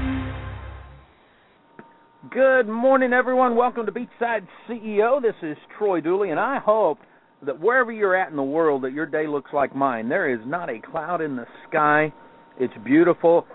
Good 2.31 2.65
morning, 2.65 3.11
everyone. 3.11 3.57
Welcome 3.57 3.85
to 3.87 3.91
Beachside 3.91 4.47
CEO. 4.69 5.21
This 5.21 5.35
is 5.43 5.57
Troy 5.77 5.99
Dooley, 5.99 6.29
and 6.29 6.39
I 6.39 6.59
hope 6.59 6.99
that 7.45 7.59
wherever 7.59 7.91
you're 7.91 8.15
at 8.15 8.29
in 8.29 8.37
the 8.37 8.41
world, 8.41 8.85
that 8.85 8.93
your 8.93 9.05
day 9.05 9.27
looks 9.27 9.51
like 9.51 9.75
mine. 9.75 10.07
There 10.07 10.33
is 10.33 10.39
not 10.45 10.69
a 10.69 10.79
cloud 10.79 11.19
in 11.19 11.35
the 11.35 11.45
sky. 11.67 12.13
It's 12.57 12.73
beautiful. 12.85 13.45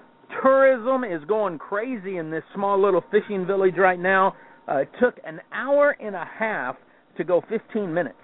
Tourism 0.43 1.05
is 1.05 1.27
going 1.27 1.57
crazy 1.57 2.19
in 2.19 2.31
this 2.31 2.45
small 2.55 2.79
little 2.79 3.03
fishing 3.11 3.47
village 3.47 3.77
right 3.79 3.99
now. 3.99 4.35
Uh, 4.69 4.81
it 4.81 4.91
took 5.01 5.15
an 5.25 5.41
hour 5.55 5.97
and 5.99 6.15
a 6.15 6.29
half 6.39 6.77
to 7.17 7.25
go 7.25 7.43
15 7.49 7.95
minutes 7.95 8.19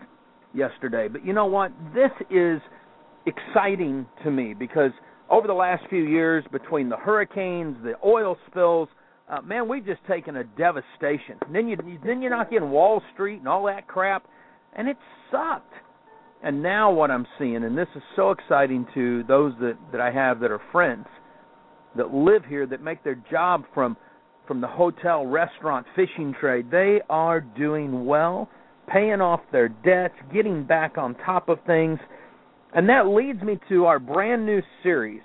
yesterday. 0.52 1.08
But 1.08 1.24
you 1.24 1.32
know 1.32 1.46
what? 1.46 1.72
This 1.94 2.10
is 2.30 2.60
exciting 3.24 4.04
to 4.22 4.30
me 4.30 4.52
because 4.52 4.90
over 5.30 5.46
the 5.46 5.54
last 5.54 5.84
few 5.88 6.04
years, 6.04 6.44
between 6.52 6.88
the 6.88 6.96
hurricanes, 6.96 7.76
the 7.82 7.94
oil 8.04 8.36
spills, 8.50 8.88
uh, 9.28 9.40
man, 9.42 9.68
we've 9.68 9.84
just 9.84 10.04
taken 10.06 10.36
a 10.36 10.44
devastation. 10.44 11.36
And 11.46 11.54
then 11.54 11.68
you 11.68 11.76
then 12.04 12.22
you 12.22 12.30
knock 12.30 12.48
in 12.52 12.70
Wall 12.70 13.02
Street 13.12 13.38
and 13.38 13.48
all 13.48 13.66
that 13.66 13.88
crap, 13.88 14.24
and 14.74 14.88
it 14.88 14.96
sucked. 15.30 15.72
And 16.42 16.62
now 16.62 16.92
what 16.92 17.10
I'm 17.10 17.26
seeing, 17.38 17.64
and 17.64 17.76
this 17.76 17.88
is 17.96 18.02
so 18.14 18.30
exciting 18.30 18.86
to 18.94 19.24
those 19.24 19.52
that 19.60 19.76
that 19.90 20.00
I 20.00 20.12
have 20.12 20.38
that 20.40 20.50
are 20.50 20.60
friends 20.70 21.06
that 21.96 22.12
live 22.12 22.44
here 22.44 22.66
that 22.66 22.82
make 22.82 23.02
their 23.02 23.20
job 23.30 23.64
from 23.74 23.96
from 24.46 24.60
the 24.60 24.68
hotel, 24.68 25.26
restaurant, 25.26 25.86
fishing 25.96 26.32
trade. 26.38 26.70
They 26.70 27.00
are 27.10 27.40
doing 27.40 28.06
well, 28.06 28.48
paying 28.86 29.20
off 29.20 29.40
their 29.50 29.68
debts, 29.68 30.14
getting 30.32 30.62
back 30.62 30.98
on 30.98 31.16
top 31.16 31.48
of 31.48 31.58
things. 31.66 31.98
And 32.76 32.90
that 32.90 33.06
leads 33.06 33.42
me 33.42 33.58
to 33.70 33.86
our 33.86 33.98
brand 33.98 34.44
new 34.44 34.60
series, 34.82 35.22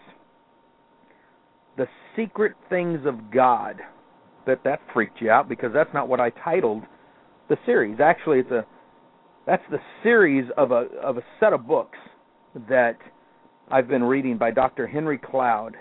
The 1.76 1.86
Secret 2.16 2.54
Things 2.70 3.02
of 3.06 3.30
God 3.30 3.76
that 4.48 4.64
that 4.64 4.80
freaked 4.94 5.22
you 5.22 5.30
out 5.30 5.50
because 5.50 5.72
that's 5.74 5.94
not 5.94 6.08
what 6.08 6.22
I 6.22 6.30
titled 6.30 6.84
the 7.50 7.58
series. 7.66 8.00
Actually, 8.02 8.40
it's 8.40 8.52
a 8.52 8.66
that's 9.46 9.64
the 9.70 9.80
series 10.02 10.50
of 10.56 10.72
a 10.72 10.88
of 11.04 11.18
a 11.18 11.22
set 11.42 11.52
of 11.52 11.68
books 11.68 11.98
that 12.70 12.98
I've 13.70 13.90
been 13.90 14.04
reading 14.04 14.38
by 14.38 14.52
Dr. 14.52 14.88
Henry 14.88 15.18
Cloud, 15.18 15.76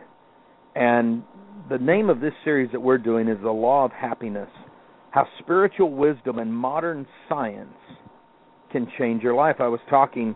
and 0.75 1.23
the 1.69 1.79
name 1.79 2.11
of 2.11 2.21
this 2.21 2.35
series 2.43 2.71
that 2.73 2.81
we're 2.81 2.99
doing 2.99 3.29
is 3.29 3.39
The 3.43 3.51
Law 3.51 3.85
of 3.85 3.93
Happiness: 3.93 4.51
How 5.13 5.25
Spiritual 5.39 5.93
Wisdom 5.93 6.41
and 6.41 6.53
Modern 6.53 7.07
Science 7.29 7.79
Can 8.73 8.89
Change 8.99 9.23
Your 9.23 9.35
Life. 9.35 9.57
I 9.61 9.69
was 9.69 9.81
talking 9.89 10.35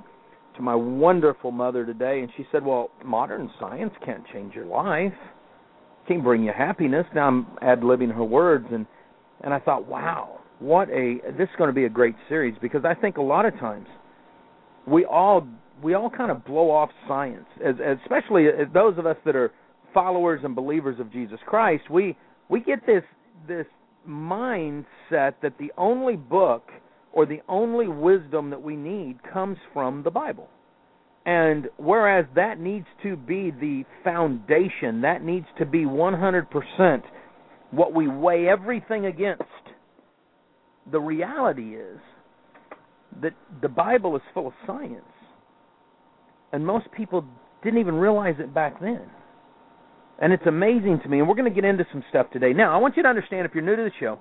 to 0.56 0.62
my 0.62 0.74
wonderful 0.74 1.50
mother 1.50 1.84
today, 1.84 2.20
and 2.20 2.30
she 2.36 2.46
said, 2.52 2.64
"Well, 2.64 2.90
modern 3.04 3.50
science 3.58 3.92
can't 4.04 4.24
change 4.32 4.54
your 4.54 4.66
life." 4.66 5.14
can't 6.06 6.22
bring 6.22 6.44
you 6.44 6.52
happiness. 6.56 7.06
Now 7.14 7.28
I'm 7.28 7.46
ad 7.62 7.80
libbing 7.80 8.14
her 8.14 8.24
words, 8.24 8.66
and 8.70 8.86
and 9.42 9.52
I 9.52 9.58
thought, 9.58 9.86
wow, 9.86 10.40
what 10.58 10.88
a 10.90 11.16
this 11.36 11.48
is 11.48 11.56
going 11.58 11.68
to 11.68 11.74
be 11.74 11.84
a 11.84 11.90
great 11.90 12.14
series 12.28 12.54
because 12.60 12.84
I 12.84 12.94
think 12.94 13.16
a 13.16 13.22
lot 13.22 13.46
of 13.46 13.54
times 13.58 13.86
we 14.86 15.04
all 15.04 15.46
we 15.82 15.94
all 15.94 16.10
kind 16.10 16.30
of 16.30 16.44
blow 16.44 16.70
off 16.70 16.90
science, 17.08 17.46
as, 17.64 17.74
as 17.84 17.98
especially 18.02 18.48
uh, 18.48 18.64
those 18.72 18.96
of 18.98 19.06
us 19.06 19.16
that 19.24 19.36
are 19.36 19.52
followers 19.92 20.40
and 20.44 20.54
believers 20.54 20.98
of 21.00 21.12
Jesus 21.12 21.38
Christ. 21.46 21.90
We 21.90 22.16
we 22.48 22.60
get 22.60 22.86
this 22.86 23.02
this 23.48 23.66
mindset 24.08 25.34
that 25.42 25.54
the 25.58 25.72
only 25.76 26.16
book 26.16 26.68
or 27.14 27.24
the 27.26 27.40
only 27.48 27.86
wisdom 27.86 28.50
that 28.50 28.60
we 28.60 28.74
need 28.74 29.18
comes 29.32 29.56
from 29.72 30.02
the 30.02 30.10
Bible. 30.10 30.48
And 31.24 31.68
whereas 31.78 32.26
that 32.34 32.58
needs 32.58 32.86
to 33.04 33.16
be 33.16 33.52
the 33.52 33.84
foundation, 34.02 35.00
that 35.02 35.22
needs 35.22 35.46
to 35.58 35.64
be 35.64 35.84
100% 35.84 37.02
what 37.70 37.94
we 37.94 38.08
weigh 38.08 38.48
everything 38.48 39.06
against, 39.06 39.44
the 40.90 41.00
reality 41.00 41.76
is 41.76 41.98
that 43.22 43.32
the 43.62 43.68
Bible 43.68 44.16
is 44.16 44.22
full 44.34 44.48
of 44.48 44.52
science. 44.66 45.04
And 46.52 46.66
most 46.66 46.86
people 46.96 47.24
didn't 47.62 47.78
even 47.78 47.94
realize 47.94 48.34
it 48.38 48.52
back 48.52 48.80
then. 48.80 49.02
And 50.20 50.32
it's 50.32 50.46
amazing 50.46 51.00
to 51.04 51.08
me. 51.08 51.20
And 51.20 51.28
we're 51.28 51.36
going 51.36 51.52
to 51.52 51.54
get 51.54 51.64
into 51.64 51.86
some 51.92 52.02
stuff 52.10 52.26
today. 52.32 52.52
Now, 52.52 52.74
I 52.74 52.78
want 52.78 52.96
you 52.96 53.04
to 53.04 53.08
understand 53.08 53.46
if 53.46 53.54
you're 53.54 53.64
new 53.64 53.76
to 53.76 53.84
the 53.84 53.90
show, 54.00 54.18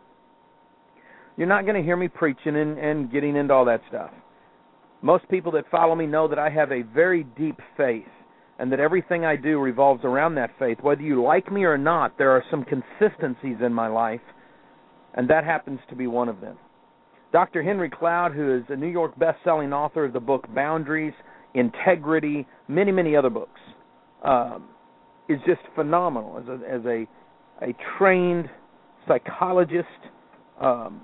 you're 1.38 1.48
not 1.48 1.66
going 1.66 1.76
to 1.76 1.84
hear 1.84 1.98
me 1.98 2.08
preaching 2.08 2.56
and, 2.56 2.78
and 2.78 3.12
getting 3.12 3.36
into 3.36 3.54
all 3.54 3.66
that 3.66 3.82
stuff. 3.90 4.12
Most 5.02 5.28
people 5.30 5.52
that 5.54 5.66
follow 5.70 5.96
me 5.96 6.06
know 6.06 6.28
that 6.28 6.40
I 6.40 6.50
have 6.50 6.72
a 6.72 6.82
very 6.82 7.24
deep 7.38 7.60
faith 7.76 8.06
and 8.60 8.72
that 8.72 8.80
everything 8.80 9.26
I 9.26 9.36
do 9.36 9.60
revolves 9.60 10.06
around 10.06 10.36
that 10.36 10.52
faith. 10.60 10.78
Whether 10.82 11.02
you 11.02 11.24
like 11.24 11.52
me 11.52 11.64
or 11.64 11.78
not, 11.78 12.18
there 12.18 12.32
are 12.32 12.44
some 12.52 12.64
consistencies 12.64 13.58
in 13.66 13.74
my 13.74 13.88
life, 13.88 14.22
and 15.16 15.30
that 15.30 15.44
happens 15.44 15.80
to 15.90 15.96
be 15.96 16.08
one 16.08 16.30
of 16.30 16.40
them. 16.40 16.58
Dr. 17.32 17.64
Henry 17.64 17.90
Cloud, 17.90 18.34
who 18.34 18.56
is 18.56 18.64
a 18.70 18.76
New 18.76 18.88
York 18.88 19.18
best-selling 19.18 19.74
author 19.74 20.06
of 20.06 20.14
the 20.14 20.20
book 20.20 20.46
Boundaries, 20.54 21.14
Integrity, 21.56 22.48
many, 22.68 22.92
many 22.92 23.16
other 23.16 23.30
books, 23.30 23.60
um, 24.24 24.66
is 25.28 25.40
just 25.46 25.62
phenomenal 25.76 26.38
as 26.38 26.48
a, 26.48 26.74
as 26.74 26.86
a, 26.86 27.08
a 27.64 27.76
trained 27.98 28.50
psychologist. 29.08 29.88
Um, 30.62 31.02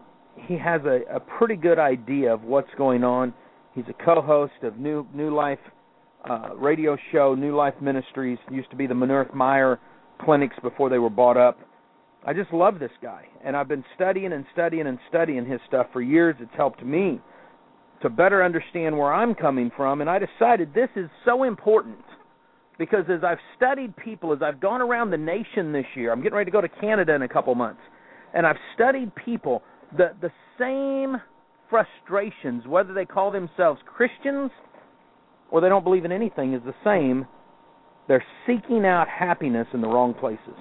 he 0.47 0.57
has 0.57 0.81
a, 0.85 1.01
a 1.15 1.19
pretty 1.19 1.55
good 1.55 1.79
idea 1.79 2.33
of 2.33 2.43
what's 2.43 2.69
going 2.77 3.03
on 3.03 3.33
He's 3.79 3.85
a 3.87 4.03
co-host 4.03 4.63
of 4.63 4.77
New 4.77 5.07
New 5.13 5.33
Life 5.33 5.59
uh, 6.29 6.55
radio 6.55 6.97
show, 7.11 7.35
New 7.35 7.55
Life 7.55 7.75
Ministries. 7.81 8.37
Used 8.51 8.69
to 8.71 8.75
be 8.75 8.87
the 8.87 8.93
Minirth 8.93 9.33
Meier 9.33 9.79
clinics 10.21 10.55
before 10.61 10.89
they 10.89 10.97
were 10.97 11.09
bought 11.09 11.37
up. 11.37 11.59
I 12.25 12.33
just 12.33 12.51
love 12.51 12.79
this 12.79 12.91
guy, 13.01 13.25
and 13.43 13.55
I've 13.55 13.69
been 13.69 13.85
studying 13.95 14.33
and 14.33 14.43
studying 14.51 14.87
and 14.87 14.97
studying 15.07 15.45
his 15.45 15.61
stuff 15.67 15.87
for 15.93 16.01
years. 16.01 16.35
It's 16.39 16.51
helped 16.57 16.83
me 16.83 17.21
to 18.01 18.09
better 18.09 18.43
understand 18.43 18.97
where 18.97 19.13
I'm 19.13 19.33
coming 19.35 19.71
from, 19.77 20.01
and 20.01 20.09
I 20.09 20.19
decided 20.19 20.73
this 20.73 20.89
is 20.95 21.09
so 21.23 21.43
important 21.43 22.03
because 22.77 23.05
as 23.09 23.23
I've 23.23 23.37
studied 23.55 23.95
people, 23.95 24.33
as 24.33 24.39
I've 24.41 24.59
gone 24.59 24.81
around 24.81 25.11
the 25.11 25.17
nation 25.17 25.71
this 25.71 25.85
year, 25.95 26.11
I'm 26.11 26.21
getting 26.21 26.35
ready 26.35 26.51
to 26.51 26.53
go 26.53 26.61
to 26.61 26.69
Canada 26.69 27.13
in 27.13 27.21
a 27.21 27.29
couple 27.29 27.55
months, 27.55 27.81
and 28.33 28.45
I've 28.45 28.57
studied 28.75 29.13
people. 29.15 29.63
The 29.97 30.13
the 30.21 30.31
same 30.57 31.21
frustrations, 31.69 32.65
whether 32.67 32.93
they 32.93 33.05
call 33.05 33.31
themselves 33.31 33.79
Christians 33.85 34.51
or 35.51 35.61
they 35.61 35.69
don't 35.69 35.83
believe 35.83 36.05
in 36.05 36.11
anything, 36.11 36.53
is 36.53 36.61
the 36.63 36.75
same. 36.83 37.25
They're 38.07 38.23
seeking 38.47 38.85
out 38.85 39.07
happiness 39.07 39.67
in 39.73 39.81
the 39.81 39.87
wrong 39.87 40.13
places. 40.13 40.57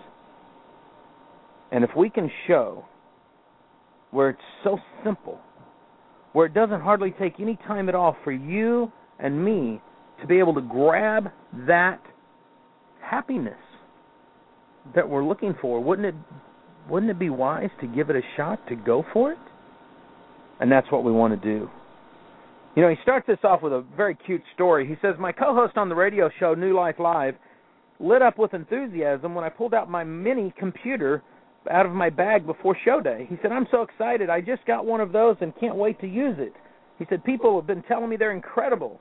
And 1.73 1.85
if 1.85 1.91
we 1.97 2.11
can 2.11 2.31
show 2.47 2.85
where 4.11 4.31
it's 4.31 4.41
so 4.65 4.79
simple, 5.05 5.39
where 6.33 6.47
it 6.47 6.55
doesn't 6.55 6.81
hardly 6.81 7.11
take 7.19 7.41
any 7.41 7.57
time 7.67 7.89
at 7.89 7.95
all 7.95 8.17
for 8.25 8.33
you 8.33 8.91
and 9.19 9.45
me 9.45 9.81
to 10.21 10.27
be 10.27 10.39
able 10.39 10.55
to 10.55 10.61
grab 10.61 11.31
that 11.67 12.01
happiness 13.03 13.59
that 14.95 15.09
we're 15.09 15.25
looking 15.25 15.55
for, 15.61 15.83
wouldn't 15.83 16.07
it 16.07 16.15
wouldn't 16.89 17.11
it 17.11 17.19
be 17.19 17.31
wise 17.31 17.71
to 17.81 17.87
give 17.87 18.11
it 18.11 18.17
a 18.17 18.23
shot 18.37 18.67
to 18.69 18.77
go 18.77 19.05
for 19.13 19.33
it? 19.33 19.39
and 20.61 20.71
that's 20.71 20.91
what 20.91 21.05
we 21.05 21.13
want 21.13 21.41
to 21.41 21.49
do. 21.49 21.69
You 22.77 22.83
know, 22.83 22.91
he 22.91 22.97
starts 23.03 23.27
this 23.27 23.39
off 23.45 23.63
with 23.63 23.73
a 23.73 23.85
very 23.97 24.15
cute 24.15 24.43
story. 24.55 24.87
He 24.87 24.95
says, 25.03 25.15
My 25.19 25.33
co 25.33 25.55
host 25.55 25.77
on 25.77 25.89
the 25.89 25.95
radio 25.95 26.31
show, 26.39 26.55
New 26.55 26.77
Life 26.77 26.97
Live, 26.99 27.35
lit 27.99 28.23
up 28.23 28.39
with 28.39 28.55
enthusiasm 28.55 29.35
when 29.35 29.45
I 29.45 29.49
pulled 29.49 29.75
out 29.75 29.91
my 29.91 30.05
mini 30.05 30.53
computer 30.59 31.23
out 31.71 31.87
of 31.87 31.93
my 31.93 32.09
bag 32.09 32.47
before 32.47 32.77
show 32.85 33.01
day. 33.01 33.27
He 33.29 33.37
said, 33.43 33.51
I'm 33.51 33.67
so 33.71 33.83
excited. 33.83 34.31
I 34.31 34.41
just 34.41 34.65
got 34.65 34.87
one 34.87 35.01
of 35.01 35.13
those 35.13 35.37
and 35.41 35.53
can't 35.59 35.75
wait 35.75 36.01
to 36.01 36.07
use 36.07 36.37
it. 36.39 36.53
He 36.99 37.07
said, 37.09 37.25
People 37.25 37.57
have 37.57 37.67
been 37.67 37.83
telling 37.83 38.09
me 38.09 38.17
they're 38.17 38.33
incredible. 38.33 39.01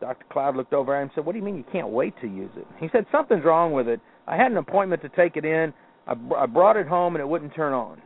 Dr. 0.00 0.24
Cloud 0.30 0.56
looked 0.56 0.72
over 0.72 0.94
at 0.94 0.98
him 0.98 1.02
and 1.04 1.10
said, 1.14 1.26
What 1.26 1.32
do 1.32 1.38
you 1.38 1.44
mean 1.44 1.56
you 1.56 1.64
can't 1.70 1.88
wait 1.88 2.14
to 2.20 2.26
use 2.26 2.50
it? 2.56 2.66
He 2.78 2.88
said, 2.92 3.04
Something's 3.12 3.44
wrong 3.44 3.72
with 3.72 3.88
it. 3.88 4.00
I 4.26 4.36
had 4.36 4.50
an 4.50 4.56
appointment 4.56 5.02
to 5.02 5.10
take 5.10 5.36
it 5.36 5.44
in. 5.44 5.74
I, 6.06 6.14
I 6.36 6.46
brought 6.46 6.76
it 6.76 6.86
home 6.86 7.14
and 7.14 7.20
it 7.20 7.28
wouldn't 7.28 7.54
turn 7.54 7.72
on. 7.72 8.00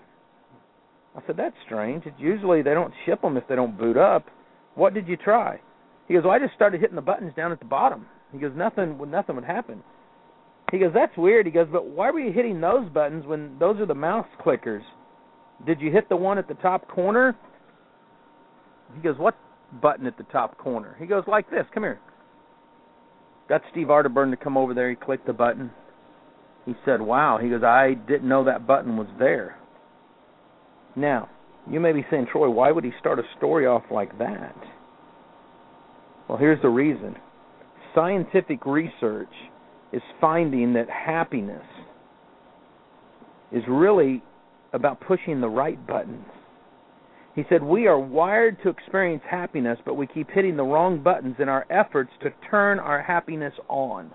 I 1.16 1.20
said, 1.26 1.36
that's 1.36 1.56
strange. 1.66 2.04
It's 2.06 2.18
usually 2.18 2.62
they 2.62 2.74
don't 2.74 2.92
ship 3.04 3.22
them 3.22 3.36
if 3.36 3.48
they 3.48 3.56
don't 3.56 3.76
boot 3.76 3.96
up. 3.96 4.26
What 4.74 4.94
did 4.94 5.08
you 5.08 5.16
try? 5.16 5.60
He 6.06 6.14
goes, 6.14 6.22
well, 6.24 6.32
I 6.32 6.38
just 6.38 6.54
started 6.54 6.80
hitting 6.80 6.96
the 6.96 7.02
buttons 7.02 7.32
down 7.36 7.50
at 7.50 7.58
the 7.58 7.66
bottom. 7.66 8.06
He 8.32 8.38
goes, 8.38 8.52
nothing, 8.54 8.98
nothing 9.10 9.34
would 9.34 9.44
happen. 9.44 9.82
He 10.70 10.78
goes, 10.78 10.92
that's 10.94 11.16
weird. 11.16 11.46
He 11.46 11.52
goes, 11.52 11.66
but 11.72 11.86
why 11.86 12.10
were 12.10 12.20
you 12.20 12.32
hitting 12.32 12.60
those 12.60 12.88
buttons 12.90 13.26
when 13.26 13.58
those 13.58 13.80
are 13.80 13.86
the 13.86 13.94
mouse 13.94 14.26
clickers? 14.44 14.82
Did 15.66 15.80
you 15.80 15.90
hit 15.90 16.08
the 16.08 16.16
one 16.16 16.38
at 16.38 16.46
the 16.46 16.54
top 16.54 16.86
corner? 16.88 17.36
He 18.94 19.00
goes, 19.00 19.18
what 19.18 19.36
button 19.82 20.06
at 20.06 20.16
the 20.16 20.24
top 20.24 20.56
corner? 20.58 20.96
He 21.00 21.06
goes, 21.06 21.24
like 21.26 21.50
this. 21.50 21.64
Come 21.74 21.82
here. 21.82 22.00
Got 23.48 23.62
Steve 23.72 23.88
Arterburn 23.88 24.30
to 24.30 24.36
come 24.36 24.56
over 24.56 24.74
there. 24.74 24.90
He 24.90 24.96
clicked 24.96 25.26
the 25.26 25.32
button. 25.32 25.70
He 26.68 26.74
said, 26.84 27.00
wow. 27.00 27.38
He 27.42 27.48
goes, 27.48 27.62
I 27.62 27.94
didn't 27.94 28.28
know 28.28 28.44
that 28.44 28.66
button 28.66 28.98
was 28.98 29.06
there. 29.18 29.56
Now, 30.94 31.30
you 31.70 31.80
may 31.80 31.92
be 31.92 32.04
saying, 32.10 32.26
Troy, 32.30 32.50
why 32.50 32.70
would 32.70 32.84
he 32.84 32.92
start 33.00 33.18
a 33.18 33.22
story 33.38 33.66
off 33.66 33.84
like 33.90 34.18
that? 34.18 34.54
Well, 36.28 36.36
here's 36.36 36.60
the 36.60 36.68
reason. 36.68 37.16
Scientific 37.94 38.66
research 38.66 39.32
is 39.94 40.02
finding 40.20 40.74
that 40.74 40.90
happiness 40.90 41.64
is 43.50 43.62
really 43.66 44.22
about 44.74 45.00
pushing 45.00 45.40
the 45.40 45.48
right 45.48 45.86
buttons. 45.86 46.26
He 47.34 47.44
said, 47.48 47.62
We 47.62 47.86
are 47.86 47.98
wired 47.98 48.58
to 48.62 48.68
experience 48.68 49.22
happiness, 49.26 49.78
but 49.86 49.94
we 49.94 50.06
keep 50.06 50.28
hitting 50.30 50.58
the 50.58 50.64
wrong 50.64 51.02
buttons 51.02 51.36
in 51.38 51.48
our 51.48 51.64
efforts 51.70 52.10
to 52.22 52.28
turn 52.50 52.78
our 52.78 53.00
happiness 53.02 53.54
on. 53.68 54.10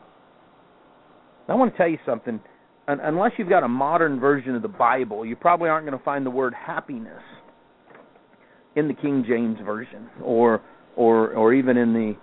I 1.48 1.56
want 1.56 1.72
to 1.74 1.78
tell 1.78 1.88
you 1.88 2.00
something. 2.06 2.40
Unless 2.88 3.34
you've 3.38 3.50
got 3.50 3.64
a 3.64 3.68
modern 3.68 4.20
version 4.20 4.56
of 4.56 4.62
the 4.62 4.68
Bible, 4.68 5.26
you 5.26 5.36
probably 5.36 5.70
aren't 5.70 5.86
going 5.86 5.98
to 5.98 6.04
find 6.04 6.26
the 6.26 6.32
word 6.32 6.54
happiness 6.54 7.22
in 8.76 8.88
the 8.88 8.94
King 8.94 9.24
James 9.28 9.58
version 9.64 10.10
or 10.22 10.62
or 10.96 11.34
or 11.34 11.54
even 11.54 11.78
in 11.78 11.94
the 11.94 12.16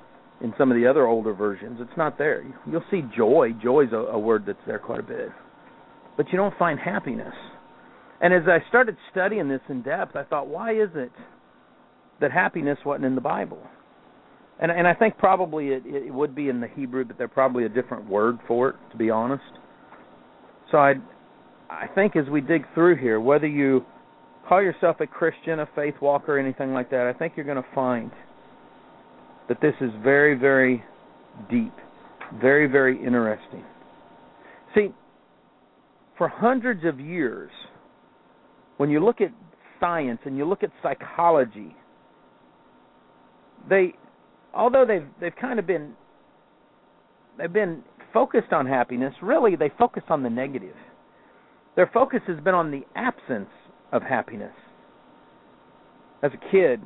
in 0.44 0.54
some 0.58 0.70
of 0.70 0.76
the 0.76 0.86
other 0.86 1.06
older 1.06 1.32
versions. 1.32 1.78
It's 1.80 1.96
not 1.96 2.18
there. 2.18 2.44
You'll 2.70 2.84
see 2.90 3.02
joy. 3.16 3.52
Joy 3.62 3.84
is 3.84 3.92
a, 3.92 3.96
a 3.96 4.18
word 4.18 4.44
that's 4.46 4.58
there 4.66 4.78
quite 4.78 5.00
a 5.00 5.04
bit. 5.04 5.28
But 6.16 6.26
you 6.30 6.36
don't 6.36 6.56
find 6.58 6.78
happiness. 6.78 7.34
And 8.20 8.34
as 8.34 8.42
I 8.46 8.66
started 8.68 8.96
studying 9.10 9.48
this 9.48 9.60
in 9.68 9.82
depth, 9.82 10.16
I 10.16 10.24
thought, 10.24 10.46
why 10.46 10.72
is 10.72 10.90
it 10.94 11.12
that 12.20 12.32
happiness 12.32 12.78
wasn't 12.84 13.06
in 13.06 13.14
the 13.14 13.20
Bible? 13.20 13.62
And 14.60 14.70
and 14.70 14.86
I 14.86 14.94
think 14.94 15.16
probably 15.18 15.68
it, 15.68 15.82
it 15.86 16.12
would 16.12 16.34
be 16.34 16.48
in 16.48 16.60
the 16.60 16.68
Hebrew, 16.68 17.04
but 17.04 17.18
there's 17.18 17.30
probably 17.32 17.64
a 17.64 17.68
different 17.68 18.08
word 18.08 18.38
for 18.46 18.70
it, 18.70 18.76
to 18.92 18.96
be 18.96 19.10
honest. 19.10 19.42
So 20.70 20.78
I 20.78 20.94
I 21.70 21.86
think 21.94 22.16
as 22.16 22.28
we 22.28 22.40
dig 22.40 22.64
through 22.74 22.96
here, 22.96 23.20
whether 23.20 23.46
you 23.46 23.84
call 24.48 24.60
yourself 24.60 24.96
a 25.00 25.06
Christian, 25.06 25.60
a 25.60 25.68
faith 25.74 25.94
walker, 26.00 26.38
anything 26.38 26.72
like 26.72 26.90
that, 26.90 27.06
I 27.06 27.12
think 27.16 27.34
you're 27.36 27.46
going 27.46 27.62
to 27.62 27.68
find 27.74 28.10
that 29.48 29.60
this 29.60 29.74
is 29.80 29.90
very, 30.02 30.34
very 30.36 30.82
deep, 31.50 31.72
very, 32.40 32.66
very 32.66 32.96
interesting. 32.96 33.64
See, 34.74 34.88
for 36.18 36.28
hundreds 36.28 36.84
of 36.84 37.00
years, 37.00 37.50
when 38.76 38.90
you 38.90 39.04
look 39.04 39.20
at 39.20 39.30
science 39.78 40.20
and 40.24 40.36
you 40.36 40.44
look 40.44 40.62
at 40.62 40.70
psychology, 40.82 41.76
they, 43.68 43.94
although 44.54 44.84
they've 44.86 45.06
they've 45.20 45.36
kind 45.40 45.58
of 45.58 45.66
been 45.66 45.94
they've 47.38 47.52
been 47.52 47.82
focused 48.12 48.52
on 48.52 48.66
happiness, 48.66 49.14
really 49.22 49.56
they 49.56 49.70
focus 49.78 50.02
on 50.08 50.22
the 50.22 50.30
negative. 50.30 50.76
Their 51.76 51.90
focus 51.92 52.20
has 52.26 52.40
been 52.40 52.54
on 52.54 52.70
the 52.70 52.82
absence 52.96 53.50
of 53.92 54.02
happiness. 54.02 54.52
As 56.22 56.32
a 56.34 56.50
kid, 56.50 56.80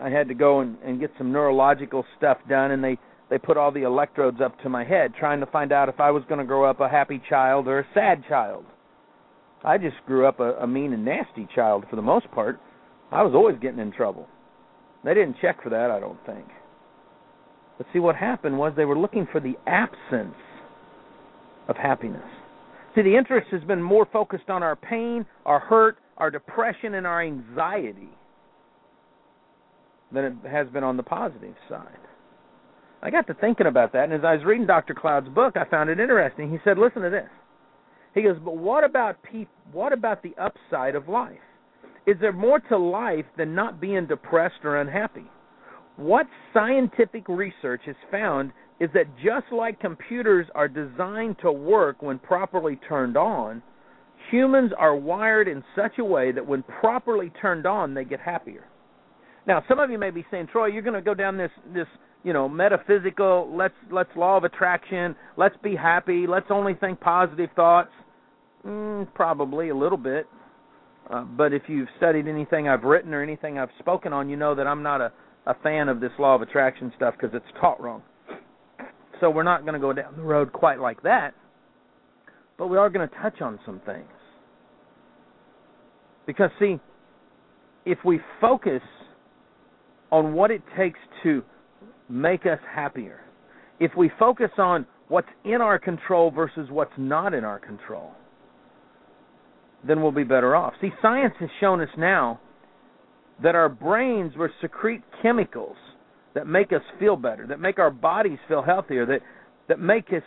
I 0.00 0.08
had 0.08 0.28
to 0.28 0.34
go 0.34 0.60
and, 0.60 0.76
and 0.84 0.98
get 0.98 1.12
some 1.18 1.30
neurological 1.30 2.04
stuff 2.16 2.38
done, 2.48 2.70
and 2.70 2.82
they 2.82 2.98
they 3.28 3.38
put 3.38 3.56
all 3.56 3.70
the 3.70 3.82
electrodes 3.82 4.40
up 4.40 4.58
to 4.62 4.68
my 4.68 4.84
head, 4.84 5.12
trying 5.18 5.40
to 5.40 5.46
find 5.46 5.72
out 5.72 5.88
if 5.88 6.00
I 6.00 6.10
was 6.10 6.24
going 6.28 6.40
to 6.40 6.46
grow 6.46 6.68
up 6.68 6.80
a 6.80 6.88
happy 6.88 7.22
child 7.28 7.68
or 7.68 7.80
a 7.80 7.86
sad 7.94 8.24
child. 8.28 8.64
I 9.62 9.78
just 9.78 9.96
grew 10.06 10.26
up 10.26 10.40
a, 10.40 10.54
a 10.54 10.66
mean 10.66 10.92
and 10.92 11.04
nasty 11.04 11.46
child 11.54 11.84
for 11.88 11.96
the 11.96 12.02
most 12.02 12.30
part. 12.32 12.58
I 13.12 13.22
was 13.22 13.34
always 13.34 13.56
getting 13.60 13.78
in 13.78 13.92
trouble. 13.92 14.26
They 15.04 15.14
didn't 15.14 15.36
check 15.40 15.62
for 15.62 15.70
that, 15.70 15.90
I 15.90 16.00
don't 16.00 16.18
think. 16.26 16.46
But 17.80 17.86
see, 17.94 17.98
what 17.98 18.14
happened 18.14 18.58
was 18.58 18.74
they 18.76 18.84
were 18.84 18.98
looking 18.98 19.26
for 19.32 19.40
the 19.40 19.54
absence 19.66 20.36
of 21.66 21.78
happiness. 21.78 22.28
See, 22.94 23.00
the 23.00 23.16
interest 23.16 23.48
has 23.52 23.62
been 23.62 23.80
more 23.80 24.06
focused 24.12 24.50
on 24.50 24.62
our 24.62 24.76
pain, 24.76 25.24
our 25.46 25.60
hurt, 25.60 25.96
our 26.18 26.30
depression, 26.30 26.92
and 26.92 27.06
our 27.06 27.22
anxiety 27.22 28.10
than 30.12 30.24
it 30.26 30.34
has 30.46 30.68
been 30.68 30.84
on 30.84 30.98
the 30.98 31.02
positive 31.02 31.54
side. 31.70 31.86
I 33.00 33.08
got 33.08 33.26
to 33.28 33.34
thinking 33.40 33.66
about 33.66 33.94
that, 33.94 34.04
and 34.04 34.12
as 34.12 34.24
I 34.26 34.34
was 34.34 34.44
reading 34.44 34.66
Dr. 34.66 34.92
Cloud's 34.92 35.30
book, 35.30 35.56
I 35.56 35.64
found 35.64 35.88
it 35.88 35.98
interesting. 35.98 36.50
He 36.50 36.58
said, 36.62 36.76
"Listen 36.76 37.00
to 37.00 37.08
this." 37.08 37.30
He 38.12 38.20
goes, 38.20 38.38
"But 38.40 38.58
what 38.58 38.84
about 38.84 39.22
pe- 39.22 39.46
what 39.72 39.94
about 39.94 40.22
the 40.22 40.36
upside 40.36 40.94
of 40.94 41.08
life? 41.08 41.40
Is 42.04 42.18
there 42.18 42.30
more 42.30 42.60
to 42.60 42.76
life 42.76 43.24
than 43.38 43.54
not 43.54 43.80
being 43.80 44.04
depressed 44.04 44.66
or 44.66 44.76
unhappy? 44.76 45.30
What 45.96 46.26
scientific 46.54 47.28
research 47.28 47.82
has 47.86 47.96
found 48.10 48.52
is 48.80 48.88
that 48.94 49.04
just 49.16 49.52
like 49.52 49.78
computers 49.80 50.46
are 50.54 50.68
designed 50.68 51.36
to 51.42 51.52
work 51.52 52.00
when 52.00 52.18
properly 52.18 52.80
turned 52.88 53.16
on, 53.16 53.62
humans 54.30 54.72
are 54.78 54.96
wired 54.96 55.48
in 55.48 55.62
such 55.76 55.98
a 55.98 56.04
way 56.04 56.32
that 56.32 56.46
when 56.46 56.62
properly 56.62 57.30
turned 57.40 57.66
on, 57.66 57.92
they 57.94 58.04
get 58.04 58.20
happier. 58.20 58.64
Now, 59.46 59.62
some 59.68 59.78
of 59.78 59.90
you 59.90 59.98
may 59.98 60.10
be 60.10 60.24
saying, 60.30 60.48
Troy, 60.50 60.66
you're 60.66 60.82
going 60.82 60.94
to 60.94 61.02
go 61.02 61.14
down 61.14 61.36
this 61.36 61.50
this 61.74 61.86
you 62.22 62.32
know 62.34 62.48
metaphysical 62.48 63.50
let's 63.56 63.74
let's 63.90 64.10
law 64.16 64.36
of 64.36 64.44
attraction, 64.44 65.14
let's 65.36 65.56
be 65.62 65.74
happy, 65.74 66.26
let's 66.26 66.46
only 66.50 66.74
think 66.74 67.00
positive 67.00 67.50
thoughts. 67.56 67.90
Mm, 68.66 69.12
probably 69.14 69.70
a 69.70 69.74
little 69.74 69.98
bit, 69.98 70.26
uh, 71.10 71.22
but 71.22 71.54
if 71.54 71.62
you've 71.66 71.88
studied 71.96 72.28
anything 72.28 72.68
I've 72.68 72.82
written 72.84 73.14
or 73.14 73.22
anything 73.22 73.58
I've 73.58 73.70
spoken 73.78 74.12
on, 74.12 74.28
you 74.28 74.36
know 74.36 74.54
that 74.54 74.66
I'm 74.66 74.82
not 74.82 75.00
a 75.00 75.12
a 75.50 75.54
fan 75.64 75.88
of 75.88 76.00
this 76.00 76.12
law 76.18 76.36
of 76.36 76.42
attraction 76.42 76.92
stuff 76.96 77.14
because 77.20 77.34
it's 77.34 77.58
taught 77.60 77.80
wrong. 77.82 78.02
So 79.20 79.28
we're 79.28 79.42
not 79.42 79.62
going 79.62 79.74
to 79.74 79.80
go 79.80 79.92
down 79.92 80.14
the 80.16 80.22
road 80.22 80.52
quite 80.52 80.78
like 80.78 81.02
that, 81.02 81.34
but 82.56 82.68
we 82.68 82.78
are 82.78 82.88
going 82.88 83.06
to 83.06 83.14
touch 83.16 83.40
on 83.40 83.58
some 83.66 83.80
things. 83.84 84.08
Because 86.24 86.50
see, 86.60 86.78
if 87.84 87.98
we 88.04 88.20
focus 88.40 88.82
on 90.12 90.34
what 90.34 90.52
it 90.52 90.62
takes 90.78 91.00
to 91.24 91.42
make 92.08 92.46
us 92.46 92.60
happier, 92.72 93.20
if 93.80 93.90
we 93.96 94.08
focus 94.20 94.50
on 94.56 94.86
what's 95.08 95.28
in 95.44 95.60
our 95.60 95.80
control 95.80 96.30
versus 96.30 96.68
what's 96.70 96.92
not 96.96 97.34
in 97.34 97.42
our 97.44 97.58
control, 97.58 98.12
then 99.84 100.00
we'll 100.00 100.12
be 100.12 100.22
better 100.22 100.54
off. 100.54 100.74
See, 100.80 100.90
science 101.02 101.34
has 101.40 101.48
shown 101.58 101.80
us 101.80 101.88
now 101.98 102.38
that 103.42 103.54
our 103.54 103.68
brains 103.68 104.36
will 104.36 104.48
secrete 104.60 105.02
chemicals 105.22 105.76
that 106.34 106.46
make 106.46 106.72
us 106.72 106.82
feel 106.98 107.16
better, 107.16 107.46
that 107.46 107.60
make 107.60 107.78
our 107.78 107.90
bodies 107.90 108.38
feel 108.48 108.62
healthier, 108.62 109.06
that 109.06 109.20
that 109.68 109.78
make 109.78 110.06
us 110.08 110.22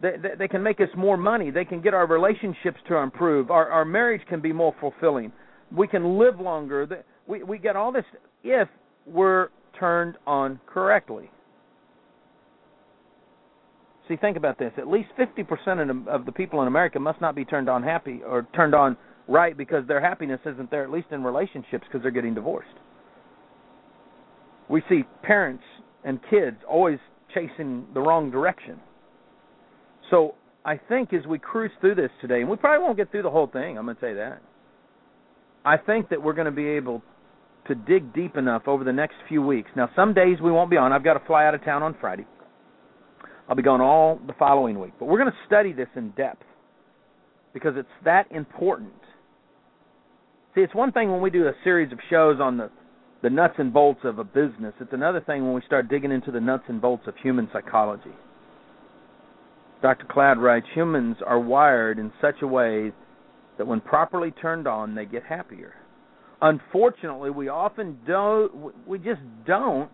they, 0.00 0.16
they 0.38 0.48
can 0.48 0.62
make 0.62 0.80
us 0.80 0.88
more 0.96 1.16
money. 1.16 1.50
They 1.50 1.64
can 1.64 1.80
get 1.80 1.94
our 1.94 2.06
relationships 2.06 2.78
to 2.88 2.96
improve. 2.96 3.50
Our 3.50 3.68
our 3.70 3.84
marriage 3.84 4.22
can 4.28 4.40
be 4.40 4.52
more 4.52 4.74
fulfilling. 4.80 5.32
We 5.74 5.88
can 5.88 6.18
live 6.18 6.40
longer. 6.40 7.04
We 7.26 7.42
we 7.42 7.58
get 7.58 7.76
all 7.76 7.92
this 7.92 8.04
if 8.42 8.68
we're 9.06 9.48
turned 9.78 10.16
on 10.26 10.60
correctly. 10.66 11.30
See, 14.08 14.16
think 14.16 14.36
about 14.36 14.58
this. 14.58 14.72
At 14.76 14.86
least 14.86 15.08
50% 15.18 16.08
of 16.08 16.26
the 16.26 16.32
people 16.32 16.60
in 16.60 16.68
America 16.68 17.00
must 17.00 17.22
not 17.22 17.34
be 17.34 17.44
turned 17.46 17.70
on 17.70 17.82
happy 17.82 18.20
or 18.22 18.46
turned 18.54 18.74
on 18.74 18.98
right 19.28 19.56
because 19.56 19.86
their 19.86 20.00
happiness 20.00 20.40
isn't 20.44 20.70
there, 20.70 20.84
at 20.84 20.90
least 20.90 21.08
in 21.10 21.22
relationships, 21.22 21.84
because 21.86 22.02
they're 22.02 22.10
getting 22.10 22.34
divorced. 22.34 22.68
We 24.68 24.82
see 24.88 25.02
parents 25.22 25.62
and 26.04 26.20
kids 26.30 26.56
always 26.68 26.98
chasing 27.34 27.86
the 27.94 28.00
wrong 28.00 28.30
direction. 28.30 28.80
So 30.10 30.34
I 30.64 30.78
think 30.88 31.12
as 31.12 31.26
we 31.26 31.38
cruise 31.38 31.72
through 31.80 31.96
this 31.96 32.10
today, 32.20 32.40
and 32.40 32.48
we 32.48 32.56
probably 32.56 32.84
won't 32.84 32.96
get 32.96 33.10
through 33.10 33.22
the 33.22 33.30
whole 33.30 33.46
thing, 33.46 33.78
I'm 33.78 33.84
going 33.84 33.96
to 33.96 34.00
say 34.00 34.14
that. 34.14 34.42
I 35.64 35.76
think 35.78 36.10
that 36.10 36.22
we're 36.22 36.34
going 36.34 36.46
to 36.46 36.52
be 36.52 36.68
able 36.68 37.02
to 37.68 37.74
dig 37.74 38.12
deep 38.14 38.36
enough 38.36 38.62
over 38.66 38.84
the 38.84 38.92
next 38.92 39.14
few 39.28 39.40
weeks. 39.40 39.70
Now, 39.74 39.88
some 39.96 40.12
days 40.12 40.38
we 40.42 40.52
won't 40.52 40.70
be 40.70 40.76
on. 40.76 40.92
I've 40.92 41.04
got 41.04 41.14
to 41.14 41.26
fly 41.26 41.46
out 41.46 41.54
of 41.54 41.64
town 41.64 41.82
on 41.82 41.96
Friday. 42.00 42.26
I'll 43.48 43.56
be 43.56 43.62
gone 43.62 43.80
all 43.80 44.20
the 44.26 44.34
following 44.38 44.78
week. 44.78 44.92
But 44.98 45.06
we're 45.06 45.18
going 45.18 45.30
to 45.30 45.36
study 45.46 45.72
this 45.72 45.88
in 45.96 46.10
depth 46.10 46.42
because 47.52 47.74
it's 47.76 47.88
that 48.04 48.30
important. 48.30 48.92
See, 50.54 50.60
it's 50.60 50.74
one 50.74 50.92
thing 50.92 51.10
when 51.10 51.20
we 51.20 51.30
do 51.30 51.48
a 51.48 51.52
series 51.64 51.92
of 51.92 51.98
shows 52.10 52.38
on 52.40 52.56
the 52.56 52.70
the 53.24 53.30
nuts 53.30 53.54
and 53.56 53.72
bolts 53.72 54.00
of 54.04 54.18
a 54.18 54.24
business. 54.24 54.74
It's 54.80 54.92
another 54.92 55.20
thing 55.22 55.46
when 55.46 55.54
we 55.54 55.62
start 55.64 55.88
digging 55.88 56.12
into 56.12 56.30
the 56.30 56.40
nuts 56.40 56.64
and 56.68 56.78
bolts 56.78 57.04
of 57.06 57.14
human 57.16 57.48
psychology. 57.54 58.12
Dr. 59.80 60.04
Cloud 60.10 60.38
writes, 60.38 60.66
humans 60.74 61.16
are 61.26 61.40
wired 61.40 61.98
in 61.98 62.12
such 62.20 62.36
a 62.42 62.46
way 62.46 62.92
that 63.56 63.66
when 63.66 63.80
properly 63.80 64.30
turned 64.30 64.66
on, 64.66 64.94
they 64.94 65.06
get 65.06 65.24
happier. 65.24 65.72
Unfortunately, 66.42 67.30
we 67.30 67.48
often 67.48 67.98
don't 68.06 68.74
we 68.86 68.98
just 68.98 69.22
don't 69.46 69.90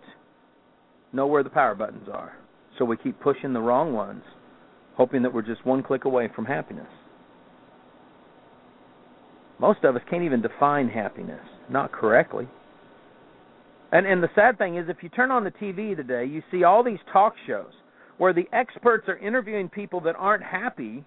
know 1.13 1.29
where 1.29 1.45
the 1.45 1.51
power 1.51 1.77
buttons 1.77 2.09
are. 2.13 2.33
So 2.79 2.85
we 2.85 2.97
keep 2.97 3.21
pushing 3.21 3.53
the 3.53 3.61
wrong 3.61 3.93
ones, 3.93 4.25
hoping 4.97 5.23
that 5.23 5.33
we're 5.33 5.43
just 5.43 5.65
one 5.65 5.85
click 5.85 6.05
away 6.05 6.29
from 6.35 6.47
happiness. 6.47 6.89
Most 9.61 9.85
of 9.85 9.95
us 9.95 10.03
can't 10.09 10.23
even 10.23 10.41
define 10.41 10.89
happiness, 10.89 11.45
not 11.69 11.93
correctly. 11.93 12.49
And 13.93 14.07
and 14.07 14.23
the 14.23 14.31
sad 14.35 14.57
thing 14.57 14.77
is 14.77 14.87
if 14.89 15.03
you 15.03 15.11
turn 15.11 15.31
on 15.31 15.45
the 15.45 15.51
TV 15.51 15.95
today, 15.95 16.25
you 16.25 16.43
see 16.51 16.65
all 16.65 16.83
these 16.83 16.99
talk 17.13 17.35
shows 17.47 17.73
where 18.17 18.33
the 18.33 18.49
experts 18.53 19.07
are 19.09 19.19
interviewing 19.19 19.69
people 19.69 20.01
that 20.03 20.17
aren't 20.17 20.43
happy. 20.43 21.05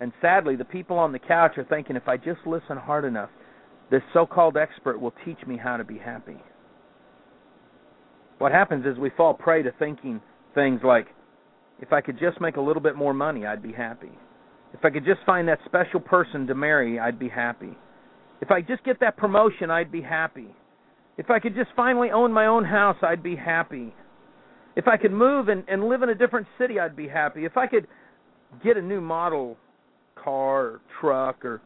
And 0.00 0.12
sadly, 0.20 0.56
the 0.56 0.64
people 0.64 0.98
on 0.98 1.12
the 1.12 1.18
couch 1.18 1.58
are 1.58 1.64
thinking 1.64 1.94
if 1.94 2.08
I 2.08 2.16
just 2.16 2.40
listen 2.44 2.76
hard 2.76 3.04
enough, 3.04 3.30
this 3.90 4.02
so-called 4.12 4.56
expert 4.56 5.00
will 5.00 5.14
teach 5.24 5.38
me 5.46 5.56
how 5.56 5.76
to 5.76 5.84
be 5.84 5.98
happy. 5.98 6.36
What 8.38 8.52
happens 8.52 8.86
is 8.86 8.98
we 8.98 9.10
fall 9.16 9.34
prey 9.34 9.62
to 9.62 9.72
thinking 9.78 10.20
things 10.54 10.80
like, 10.84 11.06
If 11.80 11.92
I 11.92 12.00
could 12.00 12.18
just 12.18 12.40
make 12.40 12.56
a 12.56 12.60
little 12.60 12.82
bit 12.82 12.96
more 12.96 13.14
money, 13.14 13.46
I'd 13.46 13.62
be 13.62 13.72
happy. 13.72 14.10
If 14.74 14.84
I 14.84 14.90
could 14.90 15.04
just 15.04 15.20
find 15.24 15.48
that 15.48 15.58
special 15.64 16.00
person 16.00 16.46
to 16.46 16.54
marry, 16.54 16.98
I'd 16.98 17.18
be 17.18 17.28
happy. 17.28 17.76
If 18.40 18.50
I 18.50 18.60
just 18.60 18.84
get 18.84 19.00
that 19.00 19.16
promotion, 19.16 19.70
I'd 19.70 19.90
be 19.90 20.02
happy. 20.02 20.54
If 21.16 21.30
I 21.30 21.40
could 21.40 21.54
just 21.54 21.70
finally 21.74 22.10
own 22.10 22.32
my 22.32 22.46
own 22.46 22.64
house, 22.64 22.96
I'd 23.02 23.22
be 23.22 23.34
happy. 23.34 23.92
If 24.76 24.86
I 24.86 24.96
could 24.96 25.10
move 25.12 25.48
and, 25.48 25.64
and 25.68 25.88
live 25.88 26.02
in 26.02 26.10
a 26.10 26.14
different 26.14 26.46
city, 26.58 26.78
I'd 26.78 26.94
be 26.94 27.08
happy. 27.08 27.44
If 27.44 27.56
I 27.56 27.66
could 27.66 27.88
get 28.62 28.76
a 28.76 28.82
new 28.82 29.00
model 29.00 29.56
car 30.22 30.66
or 30.66 30.80
truck 31.00 31.44
or 31.44 31.60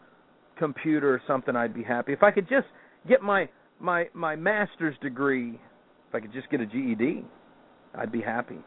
computer 0.59 1.13
or 1.13 1.21
something, 1.27 1.55
I'd 1.55 1.75
be 1.75 1.83
happy. 1.83 2.13
If 2.13 2.23
I 2.23 2.31
could 2.31 2.49
just 2.49 2.67
get 3.07 3.23
my 3.23 3.49
my 3.79 4.09
my 4.15 4.37
master's 4.37 4.97
degree, 5.03 5.61
if 6.09 6.15
I 6.15 6.21
could 6.21 6.33
just 6.33 6.49
get 6.51 6.61
a 6.61 6.67
GED, 6.67 7.25
I'd 7.95 8.13
be 8.13 8.23
happy. 8.23 8.59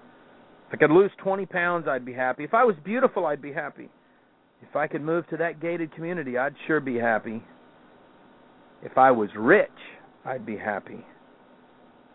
If 0.68 0.74
I 0.74 0.78
could 0.78 0.92
lose 0.92 1.12
20 1.24 1.46
pounds, 1.46 1.88
I'd 1.88 2.06
be 2.06 2.14
happy. 2.14 2.44
If 2.44 2.54
I 2.54 2.64
was 2.64 2.76
beautiful, 2.84 3.26
I'd 3.26 3.42
be 3.42 3.54
happy. 3.54 3.90
If 4.62 4.76
I 4.76 4.88
could 4.88 5.02
move 5.02 5.28
to 5.30 5.38
that 5.38 5.62
gated 5.62 5.94
community, 5.94 6.38
I'd 6.38 6.56
sure 6.68 6.80
be 6.80 6.98
happy. 6.98 7.44
If 8.84 8.98
I 8.98 9.12
was 9.12 9.30
rich, 9.38 9.70
I'd 10.26 10.46
be 10.46 10.58
happy. 10.58 11.06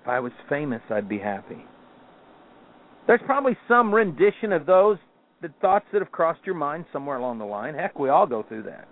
If 0.02 0.08
I 0.08 0.20
was 0.20 0.32
famous, 0.48 0.82
I'd 0.90 1.08
be 1.08 1.18
happy. 1.18 1.64
There's 3.06 3.20
probably 3.26 3.56
some 3.68 3.94
rendition 3.94 4.52
of 4.52 4.66
those 4.66 4.98
the 5.42 5.48
thoughts 5.60 5.86
that 5.92 6.02
have 6.02 6.12
crossed 6.12 6.40
your 6.44 6.54
mind 6.54 6.84
somewhere 6.92 7.16
along 7.16 7.38
the 7.38 7.46
line. 7.46 7.74
Heck, 7.74 7.98
we 7.98 8.10
all 8.10 8.26
go 8.26 8.42
through 8.42 8.64
that. 8.64 8.86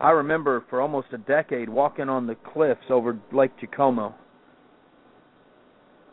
I 0.00 0.10
remember 0.10 0.64
for 0.68 0.80
almost 0.80 1.08
a 1.12 1.18
decade 1.18 1.68
walking 1.68 2.08
on 2.08 2.26
the 2.26 2.34
cliffs 2.34 2.86
over 2.90 3.16
Lake 3.32 3.52
Jacomo. 3.60 4.14